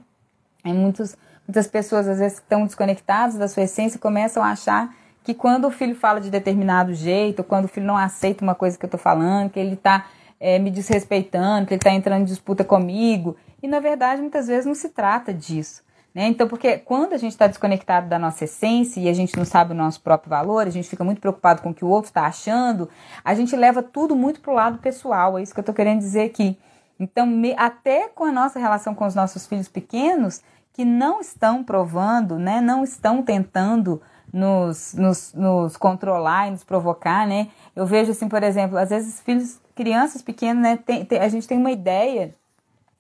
[0.64, 1.16] É muitos,
[1.52, 5.72] muitas pessoas, às vezes, estão desconectadas da sua essência, começam a achar que quando o
[5.72, 9.00] filho fala de determinado jeito, quando o filho não aceita uma coisa que eu estou
[9.00, 10.08] falando, que ele está
[10.40, 13.36] é, me desrespeitando, que ele está entrando em disputa comigo.
[13.62, 15.84] E na verdade, muitas vezes não se trata disso.
[16.16, 16.28] Né?
[16.28, 19.74] Então, porque quando a gente está desconectado da nossa essência e a gente não sabe
[19.74, 22.26] o nosso próprio valor, a gente fica muito preocupado com o que o outro está
[22.26, 22.90] achando,
[23.24, 25.38] a gente leva tudo muito para o lado pessoal.
[25.38, 26.58] É isso que eu estou querendo dizer aqui.
[26.98, 30.42] Então, me, até com a nossa relação com os nossos filhos pequenos,
[30.74, 37.28] que não estão provando, né, não estão tentando nos, nos, nos controlar e nos provocar,
[37.28, 37.50] né?
[37.76, 41.48] Eu vejo assim, por exemplo, às vezes filhos, crianças pequenas, né, tem, tem, a gente
[41.48, 42.34] tem uma ideia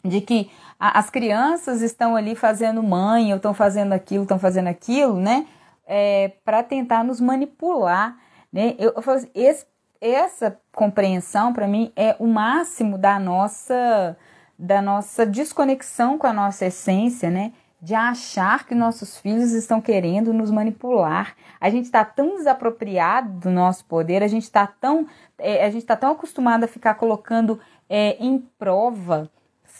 [0.03, 4.67] de que a, as crianças estão ali fazendo mãe, ou estão fazendo aquilo, estão fazendo
[4.67, 5.45] aquilo, né?
[5.87, 8.17] É, para tentar nos manipular,
[8.51, 8.75] né?
[8.77, 9.65] Eu, eu falo assim, esse,
[9.99, 14.17] essa compreensão para mim é o máximo da nossa
[14.57, 17.51] da nossa desconexão com a nossa essência, né?
[17.81, 21.35] De achar que nossos filhos estão querendo nos manipular.
[21.59, 25.85] A gente está tão desapropriado do nosso poder, a gente está tão, é, a gente
[25.85, 29.29] tá tão acostumado a ficar colocando é, em prova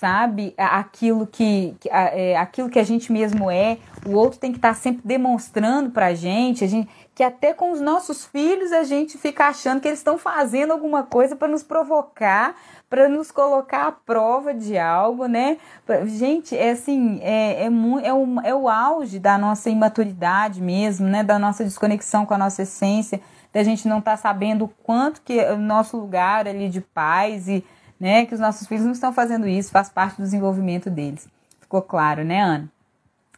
[0.01, 0.55] sabe?
[0.57, 4.73] Aquilo que, é, aquilo que a gente mesmo é, o outro tem que estar tá
[4.73, 9.47] sempre demonstrando pra gente, a gente, que até com os nossos filhos a gente fica
[9.47, 12.55] achando que eles estão fazendo alguma coisa para nos provocar,
[12.89, 15.57] para nos colocar à prova de algo, né?
[16.05, 17.65] Gente, é assim, é, é,
[18.03, 21.23] é, o, é o auge da nossa imaturidade mesmo, né?
[21.23, 23.21] Da nossa desconexão com a nossa essência,
[23.53, 26.79] da gente não estar tá sabendo o quanto que é o nosso lugar ali de
[26.81, 27.63] paz e
[28.01, 28.25] né?
[28.25, 31.29] Que os nossos filhos não estão fazendo isso, faz parte do desenvolvimento deles.
[31.59, 32.67] Ficou claro, né, Ana?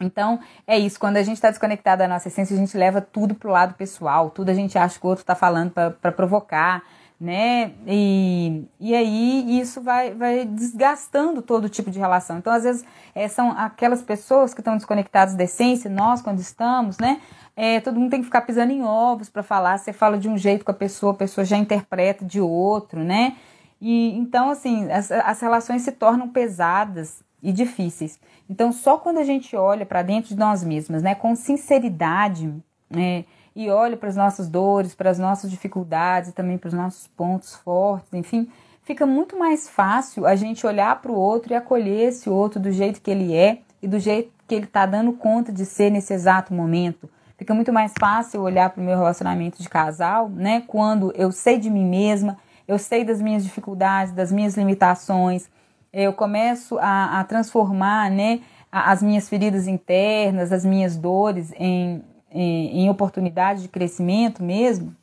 [0.03, 0.99] Então, é isso.
[0.99, 4.29] Quando a gente está desconectado da nossa essência, a gente leva tudo pro lado pessoal,
[4.29, 6.83] tudo a gente acha que o outro está falando para provocar,
[7.19, 7.71] né?
[7.87, 12.37] E, e aí isso vai, vai desgastando todo tipo de relação.
[12.37, 12.85] Então, às vezes,
[13.15, 17.21] é, são aquelas pessoas que estão desconectadas da essência, nós, quando estamos, né?
[17.55, 19.77] É, todo mundo tem que ficar pisando em ovos para falar.
[19.77, 23.37] Você fala de um jeito com a pessoa, a pessoa já interpreta de outro, né?
[23.79, 28.17] E então, assim, as, as relações se tornam pesadas e difíceis.
[28.49, 32.51] Então, só quando a gente olha para dentro de nós mesmas, né, com sinceridade,
[32.89, 33.25] né,
[33.55, 37.53] e olha para as nossas dores, para as nossas dificuldades também para os nossos pontos
[37.53, 38.47] fortes, enfim,
[38.81, 42.71] fica muito mais fácil a gente olhar para o outro e acolher esse outro do
[42.71, 46.13] jeito que ele é e do jeito que ele está dando conta de ser nesse
[46.13, 47.09] exato momento.
[47.37, 51.57] Fica muito mais fácil olhar para o meu relacionamento de casal, né, quando eu sei
[51.57, 55.49] de mim mesma, eu sei das minhas dificuldades, das minhas limitações,
[55.93, 62.81] eu começo a, a transformar né, as minhas feridas internas, as minhas dores em, em,
[62.81, 64.95] em oportunidade de crescimento mesmo.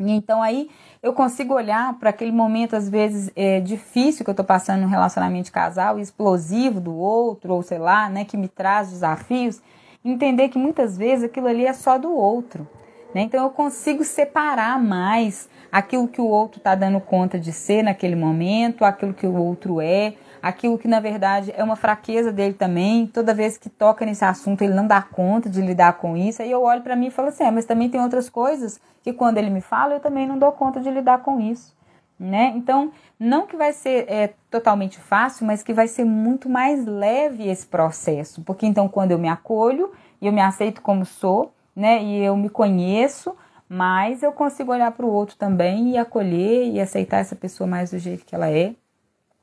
[0.00, 0.70] E então aí
[1.02, 4.88] eu consigo olhar para aquele momento, às vezes, é, difícil que eu estou passando no
[4.88, 9.60] relacionamento de casal, explosivo do outro, ou sei lá, né, que me traz desafios,
[10.02, 12.66] entender que muitas vezes aquilo ali é só do outro.
[13.14, 13.22] Né?
[13.22, 18.14] Então eu consigo separar mais aquilo que o outro está dando conta de ser naquele
[18.14, 23.08] momento, aquilo que o outro é, aquilo que na verdade é uma fraqueza dele também.
[23.08, 26.40] Toda vez que toca nesse assunto, ele não dá conta de lidar com isso.
[26.40, 29.12] Aí eu olho para mim e falo assim: é, mas também tem outras coisas que
[29.12, 31.74] quando ele me fala, eu também não dou conta de lidar com isso.
[32.16, 32.52] Né?
[32.54, 37.48] Então, não que vai ser é, totalmente fácil, mas que vai ser muito mais leve
[37.48, 42.00] esse processo, porque então quando eu me acolho e eu me aceito como sou, né,
[42.00, 43.36] e eu me conheço,
[43.74, 47.90] mas eu consigo olhar para o outro também e acolher e aceitar essa pessoa mais
[47.90, 48.72] do jeito que ela é,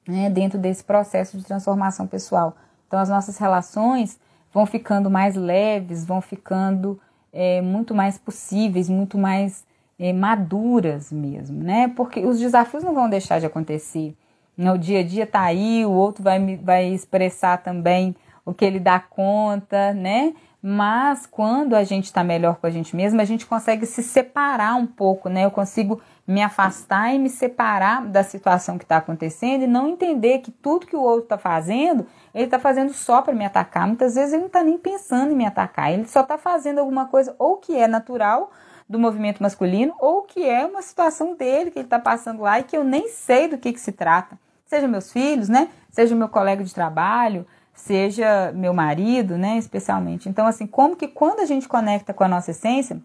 [0.07, 2.55] né, dentro desse processo de transformação pessoal.
[2.87, 4.17] Então, as nossas relações
[4.53, 6.97] vão ficando mais leves, vão ficando
[7.33, 9.65] é, muito mais possíveis, muito mais
[9.99, 11.89] é, maduras mesmo, né?
[11.89, 14.15] Porque os desafios não vão deixar de acontecer.
[14.55, 18.15] No dia a dia tá aí, o outro vai, vai expressar também
[18.45, 20.33] o que ele dá conta, né?
[20.63, 24.75] Mas quando a gente está melhor com a gente mesmo, a gente consegue se separar
[24.75, 25.43] um pouco, né?
[25.43, 30.39] Eu consigo me afastar e me separar da situação que está acontecendo e não entender
[30.39, 33.87] que tudo que o outro está fazendo, ele está fazendo só para me atacar.
[33.87, 37.07] Muitas vezes ele não está nem pensando em me atacar, ele só está fazendo alguma
[37.07, 38.51] coisa ou que é natural
[38.87, 42.63] do movimento masculino ou que é uma situação dele que ele está passando lá e
[42.63, 44.37] que eu nem sei do que, que se trata.
[44.67, 45.69] Seja meus filhos, né?
[45.89, 47.47] Seja meu colega de trabalho,
[47.81, 50.29] seja meu marido, né, especialmente.
[50.29, 53.01] Então, assim, como que quando a gente conecta com a nossa essência,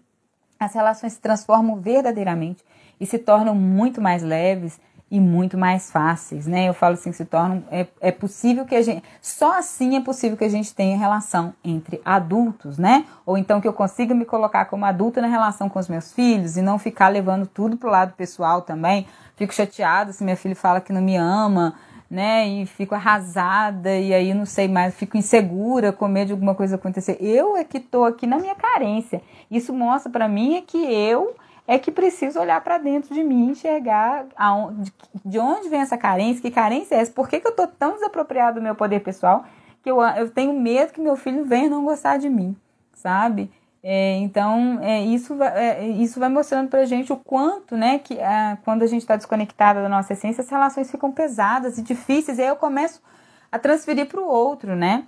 [0.59, 2.63] as relações se transformam verdadeiramente
[2.99, 6.67] e se tornam muito mais leves e muito mais fáceis, né?
[6.67, 10.35] Eu falo assim, se tornam é, é possível que a gente só assim é possível
[10.35, 13.05] que a gente tenha relação entre adultos, né?
[13.25, 16.57] Ou então que eu consiga me colocar como adulta na relação com os meus filhos
[16.57, 19.07] e não ficar levando tudo pro lado pessoal também.
[19.37, 21.75] Fico chateada se meu filho fala que não me ama,
[22.09, 22.47] né?
[22.47, 26.75] E fico arrasada e aí não sei mais, fico insegura, com medo de alguma coisa
[26.75, 27.17] acontecer.
[27.19, 29.21] Eu é que tô aqui na minha carência.
[29.49, 31.35] Isso mostra para mim é que eu
[31.67, 34.93] é que preciso olhar para dentro de mim, enxergar aonde,
[35.25, 37.95] de onde vem essa carência, que carência é essa, por que, que eu tô tão
[37.95, 39.43] desapropriado do meu poder pessoal
[39.87, 42.55] porque eu, eu tenho medo que meu filho venha não gostar de mim,
[42.93, 43.49] sabe?
[43.89, 48.57] É, então, é, isso, é, isso vai mostrando pra gente o quanto, né, que é,
[48.65, 52.41] quando a gente está desconectada da nossa essência, as relações ficam pesadas e difíceis, e
[52.41, 53.01] aí eu começo
[53.49, 55.05] a transferir para o outro, né?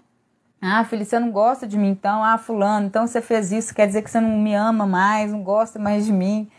[0.61, 3.85] Ah, filho, você não gosta de mim, então, ah, fulano, então você fez isso, quer
[3.85, 6.49] dizer que você não me ama mais, não gosta mais de mim,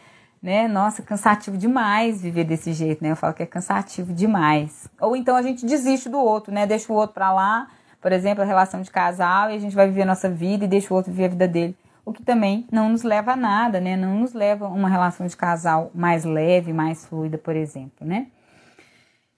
[0.43, 0.69] né?
[0.69, 3.13] Nossa, cansativo demais viver desse jeito, né?
[3.13, 4.87] Eu falo que é cansativo demais.
[5.01, 6.67] Ou então a gente desiste do outro, né?
[6.67, 9.87] Deixa o outro para lá, por exemplo, a relação de casal, e a gente vai
[9.87, 11.75] viver a nossa vida e deixa o outro viver a vida dele.
[12.05, 13.97] O que também não nos leva a nada, né?
[13.97, 18.27] Não nos leva a uma relação de casal mais leve, mais fluida, por exemplo, né?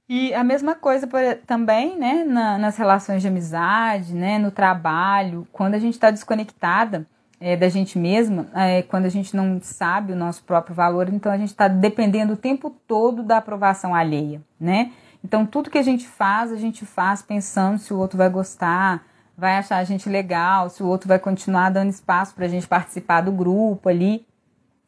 [0.09, 1.09] E a mesma coisa
[1.47, 7.07] também, né, na, nas relações de amizade, né, no trabalho, quando a gente está desconectada
[7.41, 11.33] é, da gente mesma, é, quando a gente não sabe o nosso próprio valor, então
[11.33, 14.93] a gente está dependendo o tempo todo da aprovação alheia, né?
[15.25, 19.03] Então tudo que a gente faz, a gente faz pensando se o outro vai gostar,
[19.43, 22.69] vai achar a gente legal, se o outro vai continuar dando espaço para a gente
[22.69, 24.25] participar do grupo ali.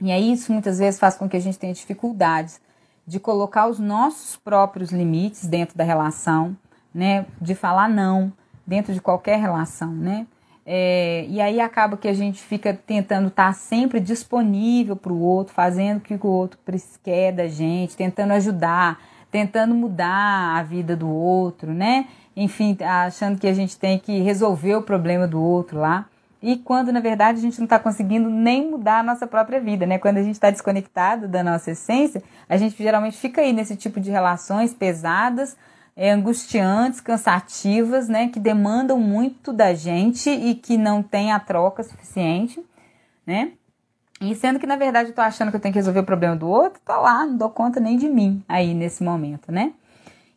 [0.00, 2.60] E aí isso muitas vezes faz com que a gente tenha dificuldades
[3.04, 6.56] de colocar os nossos próprios limites dentro da relação,
[6.94, 7.26] né?
[7.40, 8.32] De falar não
[8.64, 10.24] dentro de qualquer relação, né?
[10.64, 15.52] É, e aí acaba que a gente fica tentando estar sempre disponível para o outro,
[15.52, 16.60] fazendo o que o outro
[17.02, 19.00] quer da gente, tentando ajudar,
[19.32, 22.06] tentando mudar a vida do outro, né?
[22.36, 26.06] Enfim, achando que a gente tem que resolver o problema do outro lá
[26.46, 29.86] e quando na verdade a gente não está conseguindo nem mudar a nossa própria vida,
[29.86, 29.96] né?
[29.96, 33.98] Quando a gente está desconectado da nossa essência, a gente geralmente fica aí nesse tipo
[33.98, 35.56] de relações pesadas,
[35.96, 38.28] é, angustiantes, cansativas, né?
[38.28, 42.62] Que demandam muito da gente e que não tem a troca suficiente,
[43.26, 43.52] né?
[44.20, 46.36] E sendo que na verdade eu tô achando que eu tenho que resolver o problema
[46.36, 49.72] do outro, tô lá, não dou conta nem de mim aí nesse momento, né?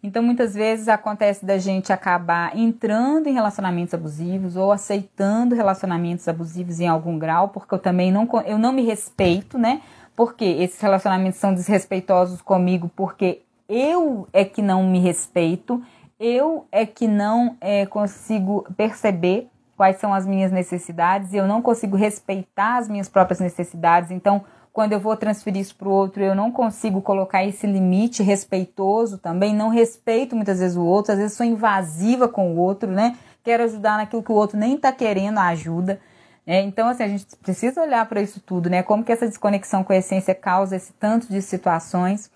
[0.02, 6.80] Então, muitas vezes acontece da gente acabar entrando em relacionamentos abusivos ou aceitando relacionamentos abusivos
[6.80, 9.82] em algum grau, porque eu também não, eu não me respeito, né?
[10.16, 15.84] Porque esses relacionamentos são desrespeitosos comigo, porque eu é que não me respeito,
[16.20, 21.62] eu é que não é, consigo perceber quais são as minhas necessidades e eu não
[21.62, 24.10] consigo respeitar as minhas próprias necessidades.
[24.10, 24.44] Então,
[24.78, 29.18] quando eu vou transferir isso para o outro, eu não consigo colocar esse limite respeitoso
[29.18, 33.18] também, não respeito muitas vezes o outro, às vezes sou invasiva com o outro, né?
[33.44, 36.00] Quero ajudar naquilo que o outro nem está querendo a ajuda.
[36.46, 36.62] Né?
[36.62, 38.84] Então, assim, a gente precisa olhar para isso tudo, né?
[38.84, 42.30] Como que essa desconexão com a essência causa esse tanto de situações.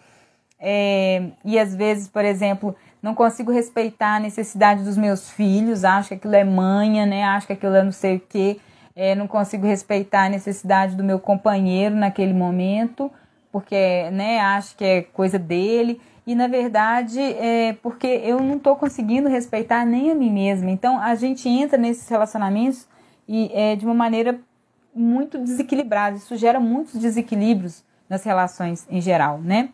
[0.60, 6.08] É, e às vezes, por exemplo, não consigo respeitar a necessidade dos meus filhos, acho
[6.08, 7.24] que aquilo é manha, né?
[7.24, 8.60] Acho que aquilo é não sei o quê
[8.96, 13.12] é, não consigo respeitar a necessidade do meu companheiro naquele momento,
[13.52, 16.00] porque né, acho que é coisa dele.
[16.26, 20.70] E na verdade é porque eu não estou conseguindo respeitar nem a mim mesma.
[20.70, 22.88] Então a gente entra nesses relacionamentos
[23.28, 24.40] e é, de uma maneira
[24.94, 26.18] muito desequilibrada.
[26.18, 29.70] Isso gera muitos desequilíbrios nas relações em geral, né?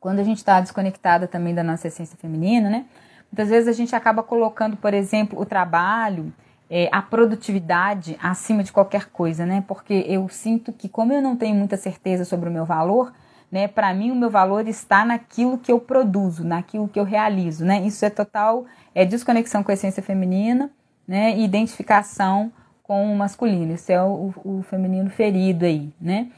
[0.00, 2.84] Quando a gente está desconectada também da nossa essência feminina, né?
[3.30, 6.32] Muitas vezes a gente acaba colocando, por exemplo, o trabalho
[6.70, 9.64] é, a produtividade acima de qualquer coisa, né?
[9.66, 13.12] Porque eu sinto que, como eu não tenho muita certeza sobre o meu valor,
[13.50, 13.66] né?
[13.66, 17.84] Para mim, o meu valor está naquilo que eu produzo, naquilo que eu realizo, né?
[17.84, 20.70] Isso é total é desconexão com a essência feminina,
[21.08, 21.36] né?
[21.36, 22.52] E identificação
[22.84, 23.74] com o masculino.
[23.74, 26.28] Isso é o, o feminino ferido aí, né?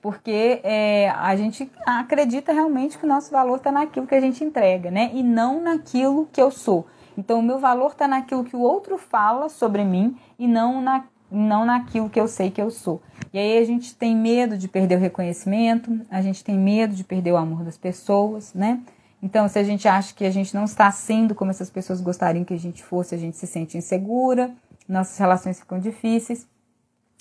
[0.00, 4.42] Porque é, a gente acredita realmente que o nosso valor está naquilo que a gente
[4.44, 5.10] entrega, né?
[5.12, 6.86] E não naquilo que eu sou.
[7.20, 11.04] Então, o meu valor está naquilo que o outro fala sobre mim e não, na,
[11.30, 13.02] não naquilo que eu sei que eu sou.
[13.30, 17.04] E aí a gente tem medo de perder o reconhecimento, a gente tem medo de
[17.04, 18.80] perder o amor das pessoas, né?
[19.22, 22.42] Então, se a gente acha que a gente não está sendo como essas pessoas gostariam
[22.42, 24.50] que a gente fosse, a gente se sente insegura,
[24.88, 26.48] nossas relações ficam difíceis.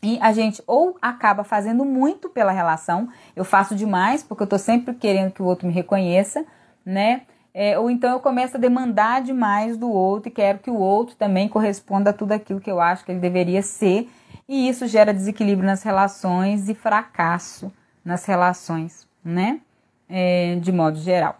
[0.01, 4.59] E a gente ou acaba fazendo muito pela relação, eu faço demais porque eu estou
[4.59, 6.45] sempre querendo que o outro me reconheça,
[6.85, 7.23] né?
[7.53, 11.15] É, ou então eu começo a demandar demais do outro e quero que o outro
[11.15, 14.09] também corresponda a tudo aquilo que eu acho que ele deveria ser,
[14.47, 17.71] e isso gera desequilíbrio nas relações e fracasso
[18.03, 19.61] nas relações, né?
[20.07, 21.39] É, de modo geral.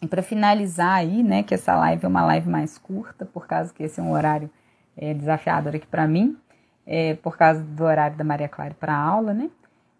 [0.00, 3.72] E para finalizar aí, né, que essa live é uma live mais curta, por causa
[3.74, 4.48] que esse é um horário
[4.96, 6.36] é, desafiador aqui para mim,
[6.86, 9.50] é, por causa do horário da Maria Clara para aula, né?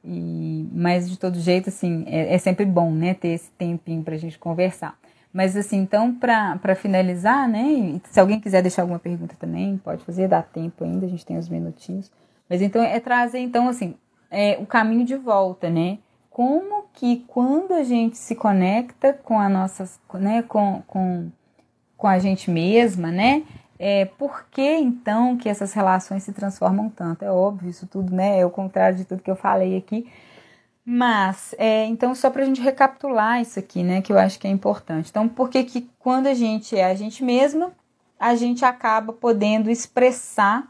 [0.03, 4.15] E, mas de todo jeito, assim, é, é sempre bom, né, ter esse tempinho para
[4.15, 4.97] a gente conversar.
[5.33, 8.01] Mas assim, então, para finalizar, né?
[8.11, 11.39] Se alguém quiser deixar alguma pergunta também, pode fazer, dá tempo ainda, a gente tem
[11.39, 12.11] uns minutinhos.
[12.49, 13.95] Mas então é trazer, então, assim,
[14.31, 15.99] é, o caminho de volta, né?
[16.31, 21.29] Como que quando a gente se conecta com a nossa, né, com, com,
[21.97, 23.45] com a gente mesma, né?
[23.79, 27.25] É, por que então que essas relações se transformam tanto?
[27.25, 28.39] É óbvio, isso tudo, né?
[28.39, 30.07] É o contrário de tudo que eu falei aqui.
[30.93, 34.03] Mas, é, então, só para a gente recapitular isso aqui, né?
[34.03, 35.09] Que eu acho que é importante.
[35.09, 37.71] Então, por que que quando a gente é a gente mesma,
[38.19, 40.67] a gente acaba podendo expressar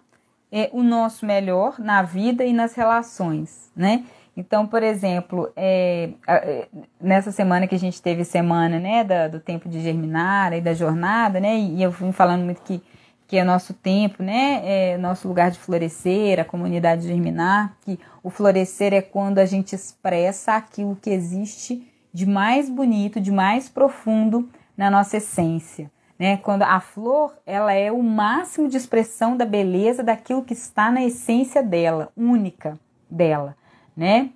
[0.52, 4.04] é, o nosso melhor na vida e nas relações, né?
[4.36, 6.68] Então, por exemplo, é, é,
[7.00, 10.74] nessa semana que a gente teve semana, né, da, do tempo de germinar e da
[10.74, 12.82] jornada, né, e eu fui falando muito que
[13.30, 14.60] que é nosso tempo, né?
[14.64, 19.72] É nosso lugar de florescer, a comunidade germinar, que o florescer é quando a gente
[19.72, 26.38] expressa aquilo que existe de mais bonito, de mais profundo na nossa essência, né?
[26.38, 31.04] Quando a flor, ela é o máximo de expressão da beleza daquilo que está na
[31.04, 33.56] essência dela, única dela,
[33.96, 34.30] né?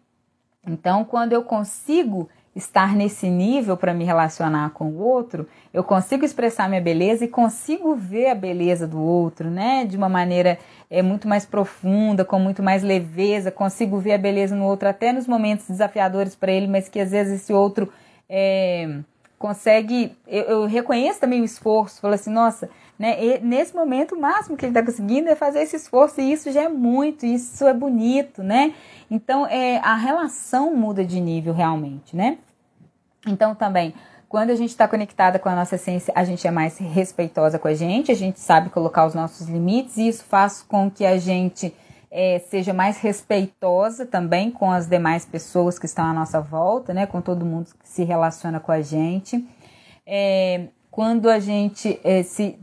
[0.64, 6.24] Então, quando eu consigo estar nesse nível para me relacionar com o outro, eu consigo
[6.24, 9.84] expressar minha beleza e consigo ver a beleza do outro, né?
[9.84, 14.54] De uma maneira é, muito mais profunda, com muito mais leveza, consigo ver a beleza
[14.54, 17.92] no outro até nos momentos desafiadores para ele, mas que às vezes esse outro
[18.28, 19.00] é,
[19.38, 20.16] consegue.
[20.26, 23.22] Eu, eu, reconheço também o esforço, falo assim, nossa, né?
[23.22, 26.50] E nesse momento o máximo que ele está conseguindo é fazer esse esforço e isso
[26.52, 28.74] já é muito, isso é bonito, né?
[29.10, 32.38] Então, é, a relação muda de nível realmente, né?
[33.26, 33.94] Então, também,
[34.28, 37.68] quando a gente está conectada com a nossa essência, a gente é mais respeitosa com
[37.68, 41.18] a gente, a gente sabe colocar os nossos limites e isso faz com que a
[41.18, 41.74] gente
[42.16, 47.06] é, seja mais respeitosa também com as demais pessoas que estão à nossa volta, né?
[47.06, 49.44] Com todo mundo que se relaciona com a gente.
[50.06, 52.56] É, quando a gente é, se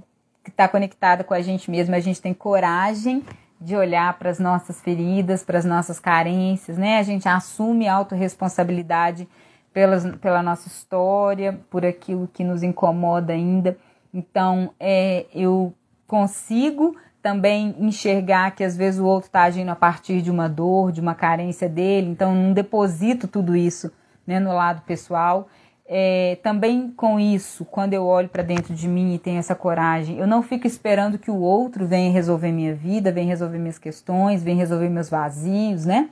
[0.48, 3.26] está conectada com a gente mesma, a gente tem coragem
[3.60, 6.98] de olhar para as nossas feridas, para as nossas carências, né?
[6.98, 9.28] A gente assume autorresponsabilidade
[9.74, 13.78] pelas, pela nossa história, por aquilo que nos incomoda ainda.
[14.14, 15.74] Então, é, eu
[16.08, 20.92] consigo também enxergar que às vezes o outro está agindo a partir de uma dor,
[20.92, 23.92] de uma carência dele, então não deposito tudo isso
[24.26, 25.48] né, no lado pessoal
[25.94, 30.18] é, também com isso, quando eu olho para dentro de mim e tenho essa coragem,
[30.18, 34.42] eu não fico esperando que o outro venha resolver minha vida, venha resolver minhas questões,
[34.42, 36.10] venha resolver meus vazios, né?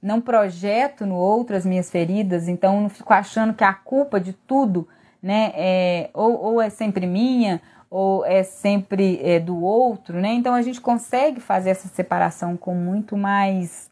[0.00, 4.32] Não projeto no outro as minhas feridas, então não fico achando que a culpa de
[4.32, 4.86] tudo,
[5.20, 7.60] né, é, ou, ou é sempre minha,
[7.90, 10.32] ou é sempre é, do outro, né?
[10.32, 13.90] Então a gente consegue fazer essa separação com muito mais,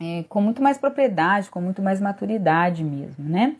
[0.00, 3.56] é, com muito mais propriedade, com muito mais maturidade mesmo, né?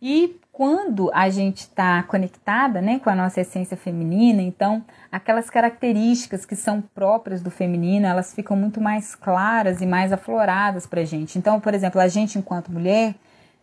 [0.00, 6.46] E quando a gente está conectada né, com a nossa essência feminina, então aquelas características
[6.46, 11.04] que são próprias do feminino, elas ficam muito mais claras e mais afloradas para a
[11.04, 11.38] gente.
[11.38, 13.14] Então, por exemplo, a gente enquanto mulher,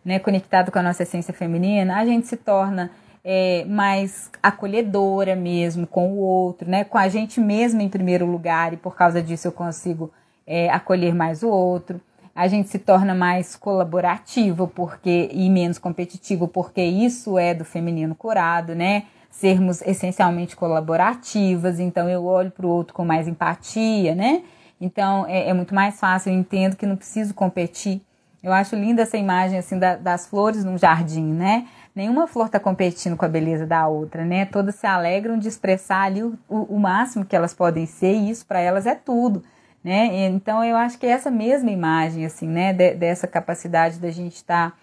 [0.04, 2.90] né, conectado com a nossa essência feminina, a gente se torna
[3.24, 8.72] é, mais acolhedora mesmo com o outro, né, com a gente mesma em primeiro lugar,
[8.72, 10.12] e por causa disso eu consigo
[10.46, 12.00] é, acolher mais o outro
[12.34, 18.14] a gente se torna mais colaborativo porque e menos competitivo, porque isso é do feminino
[18.14, 19.04] curado, né?
[19.30, 24.42] Sermos essencialmente colaborativas, então eu olho para o outro com mais empatia, né?
[24.80, 28.02] Então é, é, muito mais fácil, eu entendo que não preciso competir.
[28.42, 31.66] Eu acho linda essa imagem assim da, das flores num jardim, né?
[31.94, 34.46] Nenhuma flor está competindo com a beleza da outra, né?
[34.46, 38.44] Todas se alegram de expressar ali o, o, máximo que elas podem ser, e isso
[38.46, 39.44] para elas é tudo
[39.84, 40.28] né?
[40.28, 44.70] Então eu acho que essa mesma imagem, assim, né, de, dessa capacidade da gente estar,
[44.70, 44.76] tá,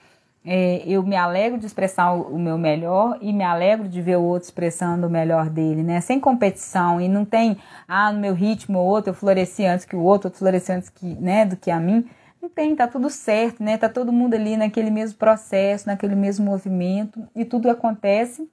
[0.46, 4.18] é, eu me alegro de expressar o, o, meu melhor e me alegro de ver
[4.18, 6.00] o outro expressando o melhor dele, né?
[6.02, 7.58] Sem competição e não tem,
[7.88, 10.90] ah, no meu ritmo o outro eu floresci antes que o outro, outro floresci antes
[10.90, 12.08] que, né, do que a mim.
[12.42, 13.78] Não tem, tá tudo certo, né?
[13.78, 18.50] Tá todo mundo ali naquele mesmo processo, naquele mesmo movimento e tudo acontece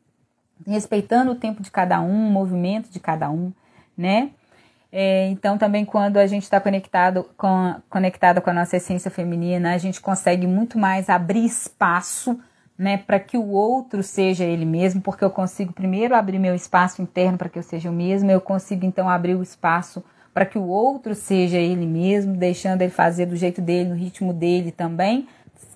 [0.67, 3.53] respeitando o tempo de cada um, o movimento de cada um,
[3.97, 4.31] né?
[4.91, 9.75] É, então, também quando a gente está conectado com, conectada com a nossa essência feminina,
[9.75, 12.39] a gente consegue muito mais abrir espaço
[12.77, 17.03] né, para que o outro seja ele mesmo, porque eu consigo primeiro abrir meu espaço
[17.03, 20.03] interno para que eu seja eu mesmo, eu consigo então abrir o espaço
[20.33, 24.33] para que o outro seja ele mesmo, deixando ele fazer do jeito dele, no ritmo
[24.33, 25.27] dele também,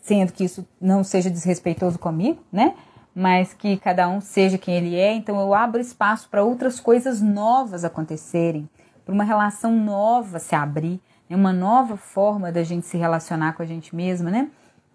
[0.03, 2.75] sendo que isso não seja desrespeitoso comigo, né?
[3.15, 7.21] Mas que cada um seja quem ele é, então eu abro espaço para outras coisas
[7.21, 8.69] novas acontecerem
[9.05, 11.37] para uma relação nova se abrir, né?
[11.37, 14.49] uma nova forma da gente se relacionar com a gente mesma, né?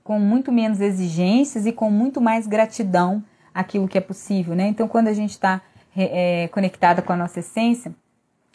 [0.03, 4.68] Com muito menos exigências e com muito mais gratidão aquilo que é possível, né?
[4.68, 5.62] Então, quando a gente está
[5.95, 7.93] é, conectada com a nossa essência,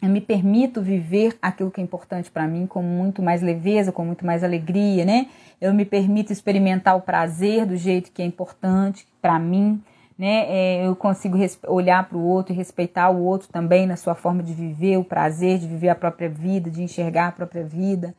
[0.03, 4.05] eu me permito viver aquilo que é importante para mim com muito mais leveza, com
[4.05, 5.29] muito mais alegria, né?
[5.61, 9.81] Eu me permito experimentar o prazer do jeito que é importante para mim,
[10.19, 10.45] né?
[10.49, 11.39] É, eu consigo
[11.69, 15.05] olhar para o outro e respeitar o outro também na sua forma de viver, o
[15.05, 18.13] prazer de viver a própria vida, de enxergar a própria vida.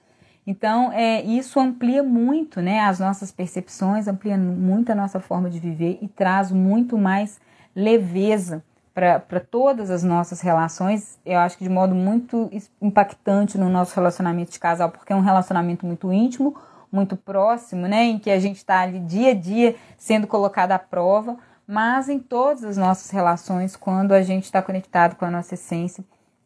[0.48, 5.60] Então, é, isso amplia muito né, as nossas percepções, amplia muito a nossa forma de
[5.60, 7.42] viver e traz muito mais
[7.76, 8.64] leveza
[8.94, 11.20] para todas as nossas relações.
[11.26, 12.50] Eu acho que de modo muito
[12.82, 16.56] impactante no nosso relacionamento de casal, porque é um relacionamento muito íntimo,
[16.92, 20.80] muito próximo, né, em que a gente está ali dia a dia sendo colocado à
[20.80, 25.56] prova, mas em todas as nossas relações, quando a gente está conectado com a nossa
[25.56, 26.04] essência,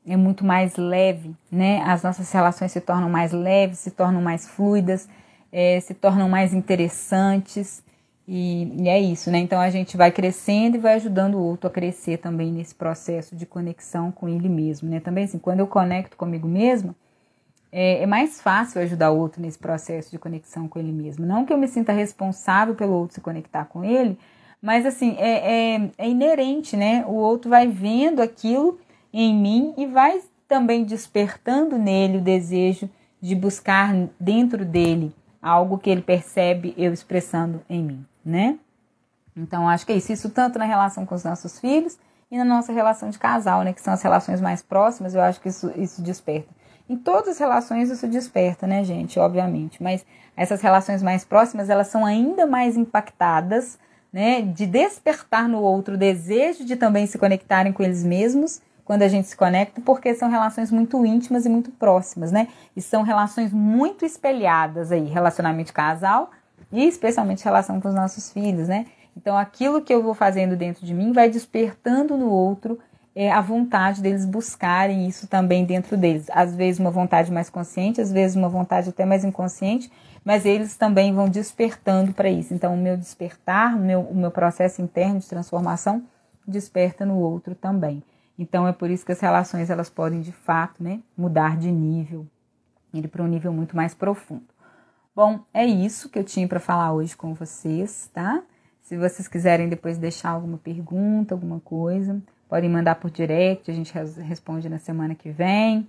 [0.07, 1.81] é muito mais leve, né?
[1.81, 5.09] As nossas relações se tornam mais leves, se tornam mais fluidas,
[5.51, 7.83] é, se tornam mais interessantes.
[8.27, 9.37] E, e, é isso, né?
[9.39, 13.35] Então a gente vai crescendo e vai ajudando o outro a crescer também nesse processo
[13.35, 14.99] de conexão com ele mesmo, né?
[14.99, 16.93] Também assim, quando eu conecto comigo mesma,
[17.71, 21.25] é, é, mais fácil ajudar o outro nesse processo de conexão com ele mesmo.
[21.25, 24.17] Não que eu me sinta responsável pelo outro se conectar com ele,
[24.61, 27.05] mas assim, é, é, é inerente, né?
[27.07, 28.79] O outro vai vendo aquilo
[29.13, 32.89] em mim e vai também despertando nele o desejo
[33.21, 38.59] de buscar dentro dele algo que ele percebe eu expressando em mim, né?
[39.35, 41.97] Então acho que é isso, isso tanto na relação com os nossos filhos
[42.29, 45.39] e na nossa relação de casal, né, que são as relações mais próximas, eu acho
[45.39, 46.49] que isso, isso desperta.
[46.89, 50.05] Em todas as relações isso desperta, né, gente, obviamente, mas
[50.35, 53.79] essas relações mais próximas, elas são ainda mais impactadas,
[54.11, 59.03] né, de despertar no outro o desejo de também se conectarem com eles mesmos quando
[59.03, 62.47] a gente se conecta, porque são relações muito íntimas e muito próximas, né?
[62.73, 66.31] E são relações muito espelhadas aí, relacionamento de casal
[66.71, 68.85] e especialmente relação com os nossos filhos, né?
[69.15, 72.77] Então, aquilo que eu vou fazendo dentro de mim vai despertando no outro
[73.15, 76.27] é, a vontade deles buscarem isso também dentro deles.
[76.31, 79.91] Às vezes, uma vontade mais consciente, às vezes, uma vontade até mais inconsciente,
[80.23, 82.53] mas eles também vão despertando para isso.
[82.53, 86.03] Então, o meu despertar, o meu, o meu processo interno de transformação
[86.47, 88.03] desperta no outro também.
[88.37, 92.27] Então é por isso que as relações elas podem de fato, né, mudar de nível,
[92.93, 94.45] ir para um nível muito mais profundo.
[95.17, 98.43] Bom, é isso que eu tinha para falar hoje com vocês, tá?
[98.83, 103.91] Se vocês quiserem depois deixar alguma pergunta, alguma coisa, podem mandar por direct, a gente
[104.21, 105.87] responde na semana que vem,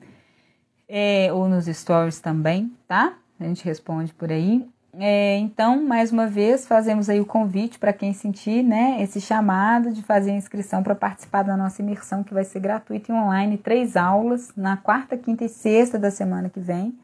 [0.89, 3.19] é, ou nos stories também, tá?
[3.39, 4.67] A gente responde por aí.
[4.95, 9.93] É, então, mais uma vez, fazemos aí o convite para quem sentir né, esse chamado
[9.93, 13.59] de fazer a inscrição para participar da nossa imersão, que vai ser gratuita e online,
[13.59, 16.99] três aulas, na quarta, quinta e sexta da semana que vem,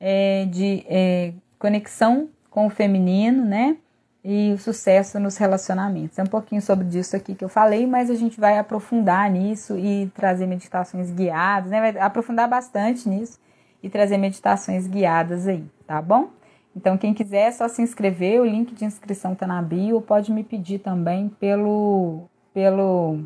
[0.00, 3.76] é, de é, conexão com o feminino, né?
[4.24, 6.18] E o sucesso nos relacionamentos.
[6.18, 9.78] É um pouquinho sobre isso aqui que eu falei, mas a gente vai aprofundar nisso
[9.78, 11.92] e trazer meditações guiadas, né?
[11.92, 13.38] Vai aprofundar bastante nisso
[13.82, 16.30] e trazer meditações guiadas aí, tá bom?
[16.74, 20.30] Então, quem quiser é só se inscrever, o link de inscrição está na bio, pode
[20.30, 22.28] me pedir também pelo.
[22.52, 23.20] pelo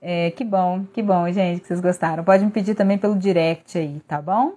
[0.00, 2.24] é, que bom, que bom, gente, que vocês gostaram.
[2.24, 4.54] Pode me pedir também pelo direct aí, tá bom?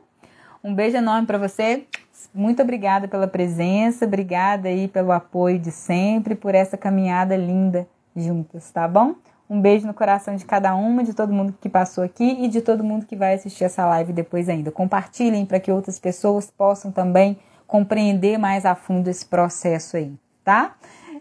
[0.63, 1.85] Um beijo enorme para você.
[2.33, 8.71] Muito obrigada pela presença, obrigada aí pelo apoio de sempre, por essa caminhada linda juntas,
[8.71, 9.15] tá bom?
[9.49, 12.61] Um beijo no coração de cada uma, de todo mundo que passou aqui e de
[12.61, 14.71] todo mundo que vai assistir essa live depois ainda.
[14.71, 17.37] Compartilhem para que outras pessoas possam também
[17.67, 20.13] compreender mais a fundo esse processo aí,
[20.43, 20.75] tá?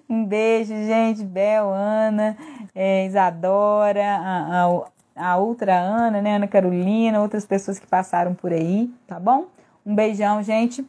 [0.09, 1.25] Um beijo, gente.
[1.25, 2.37] Bel, Ana,
[2.75, 6.37] é, Isadora, a, a, a, outra Ana, né?
[6.37, 9.47] Ana Carolina, outras pessoas que passaram por aí, tá bom?
[9.85, 10.85] Um beijão, gente.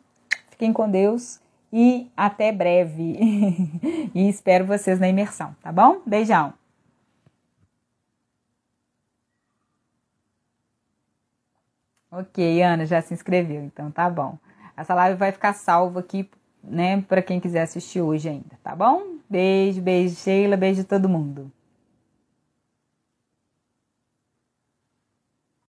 [0.49, 1.39] Fiquem com Deus
[1.71, 3.17] e até breve.
[4.15, 6.01] e espero vocês na imersão, tá bom?
[6.05, 6.53] Beijão.
[12.09, 14.37] Ok, Ana já se inscreveu, então tá bom.
[14.77, 16.29] Essa live vai ficar salva aqui,
[16.63, 19.17] né, para quem quiser assistir hoje ainda, tá bom?
[19.29, 21.51] Beijo, beijo, Sheila, beijo todo mundo.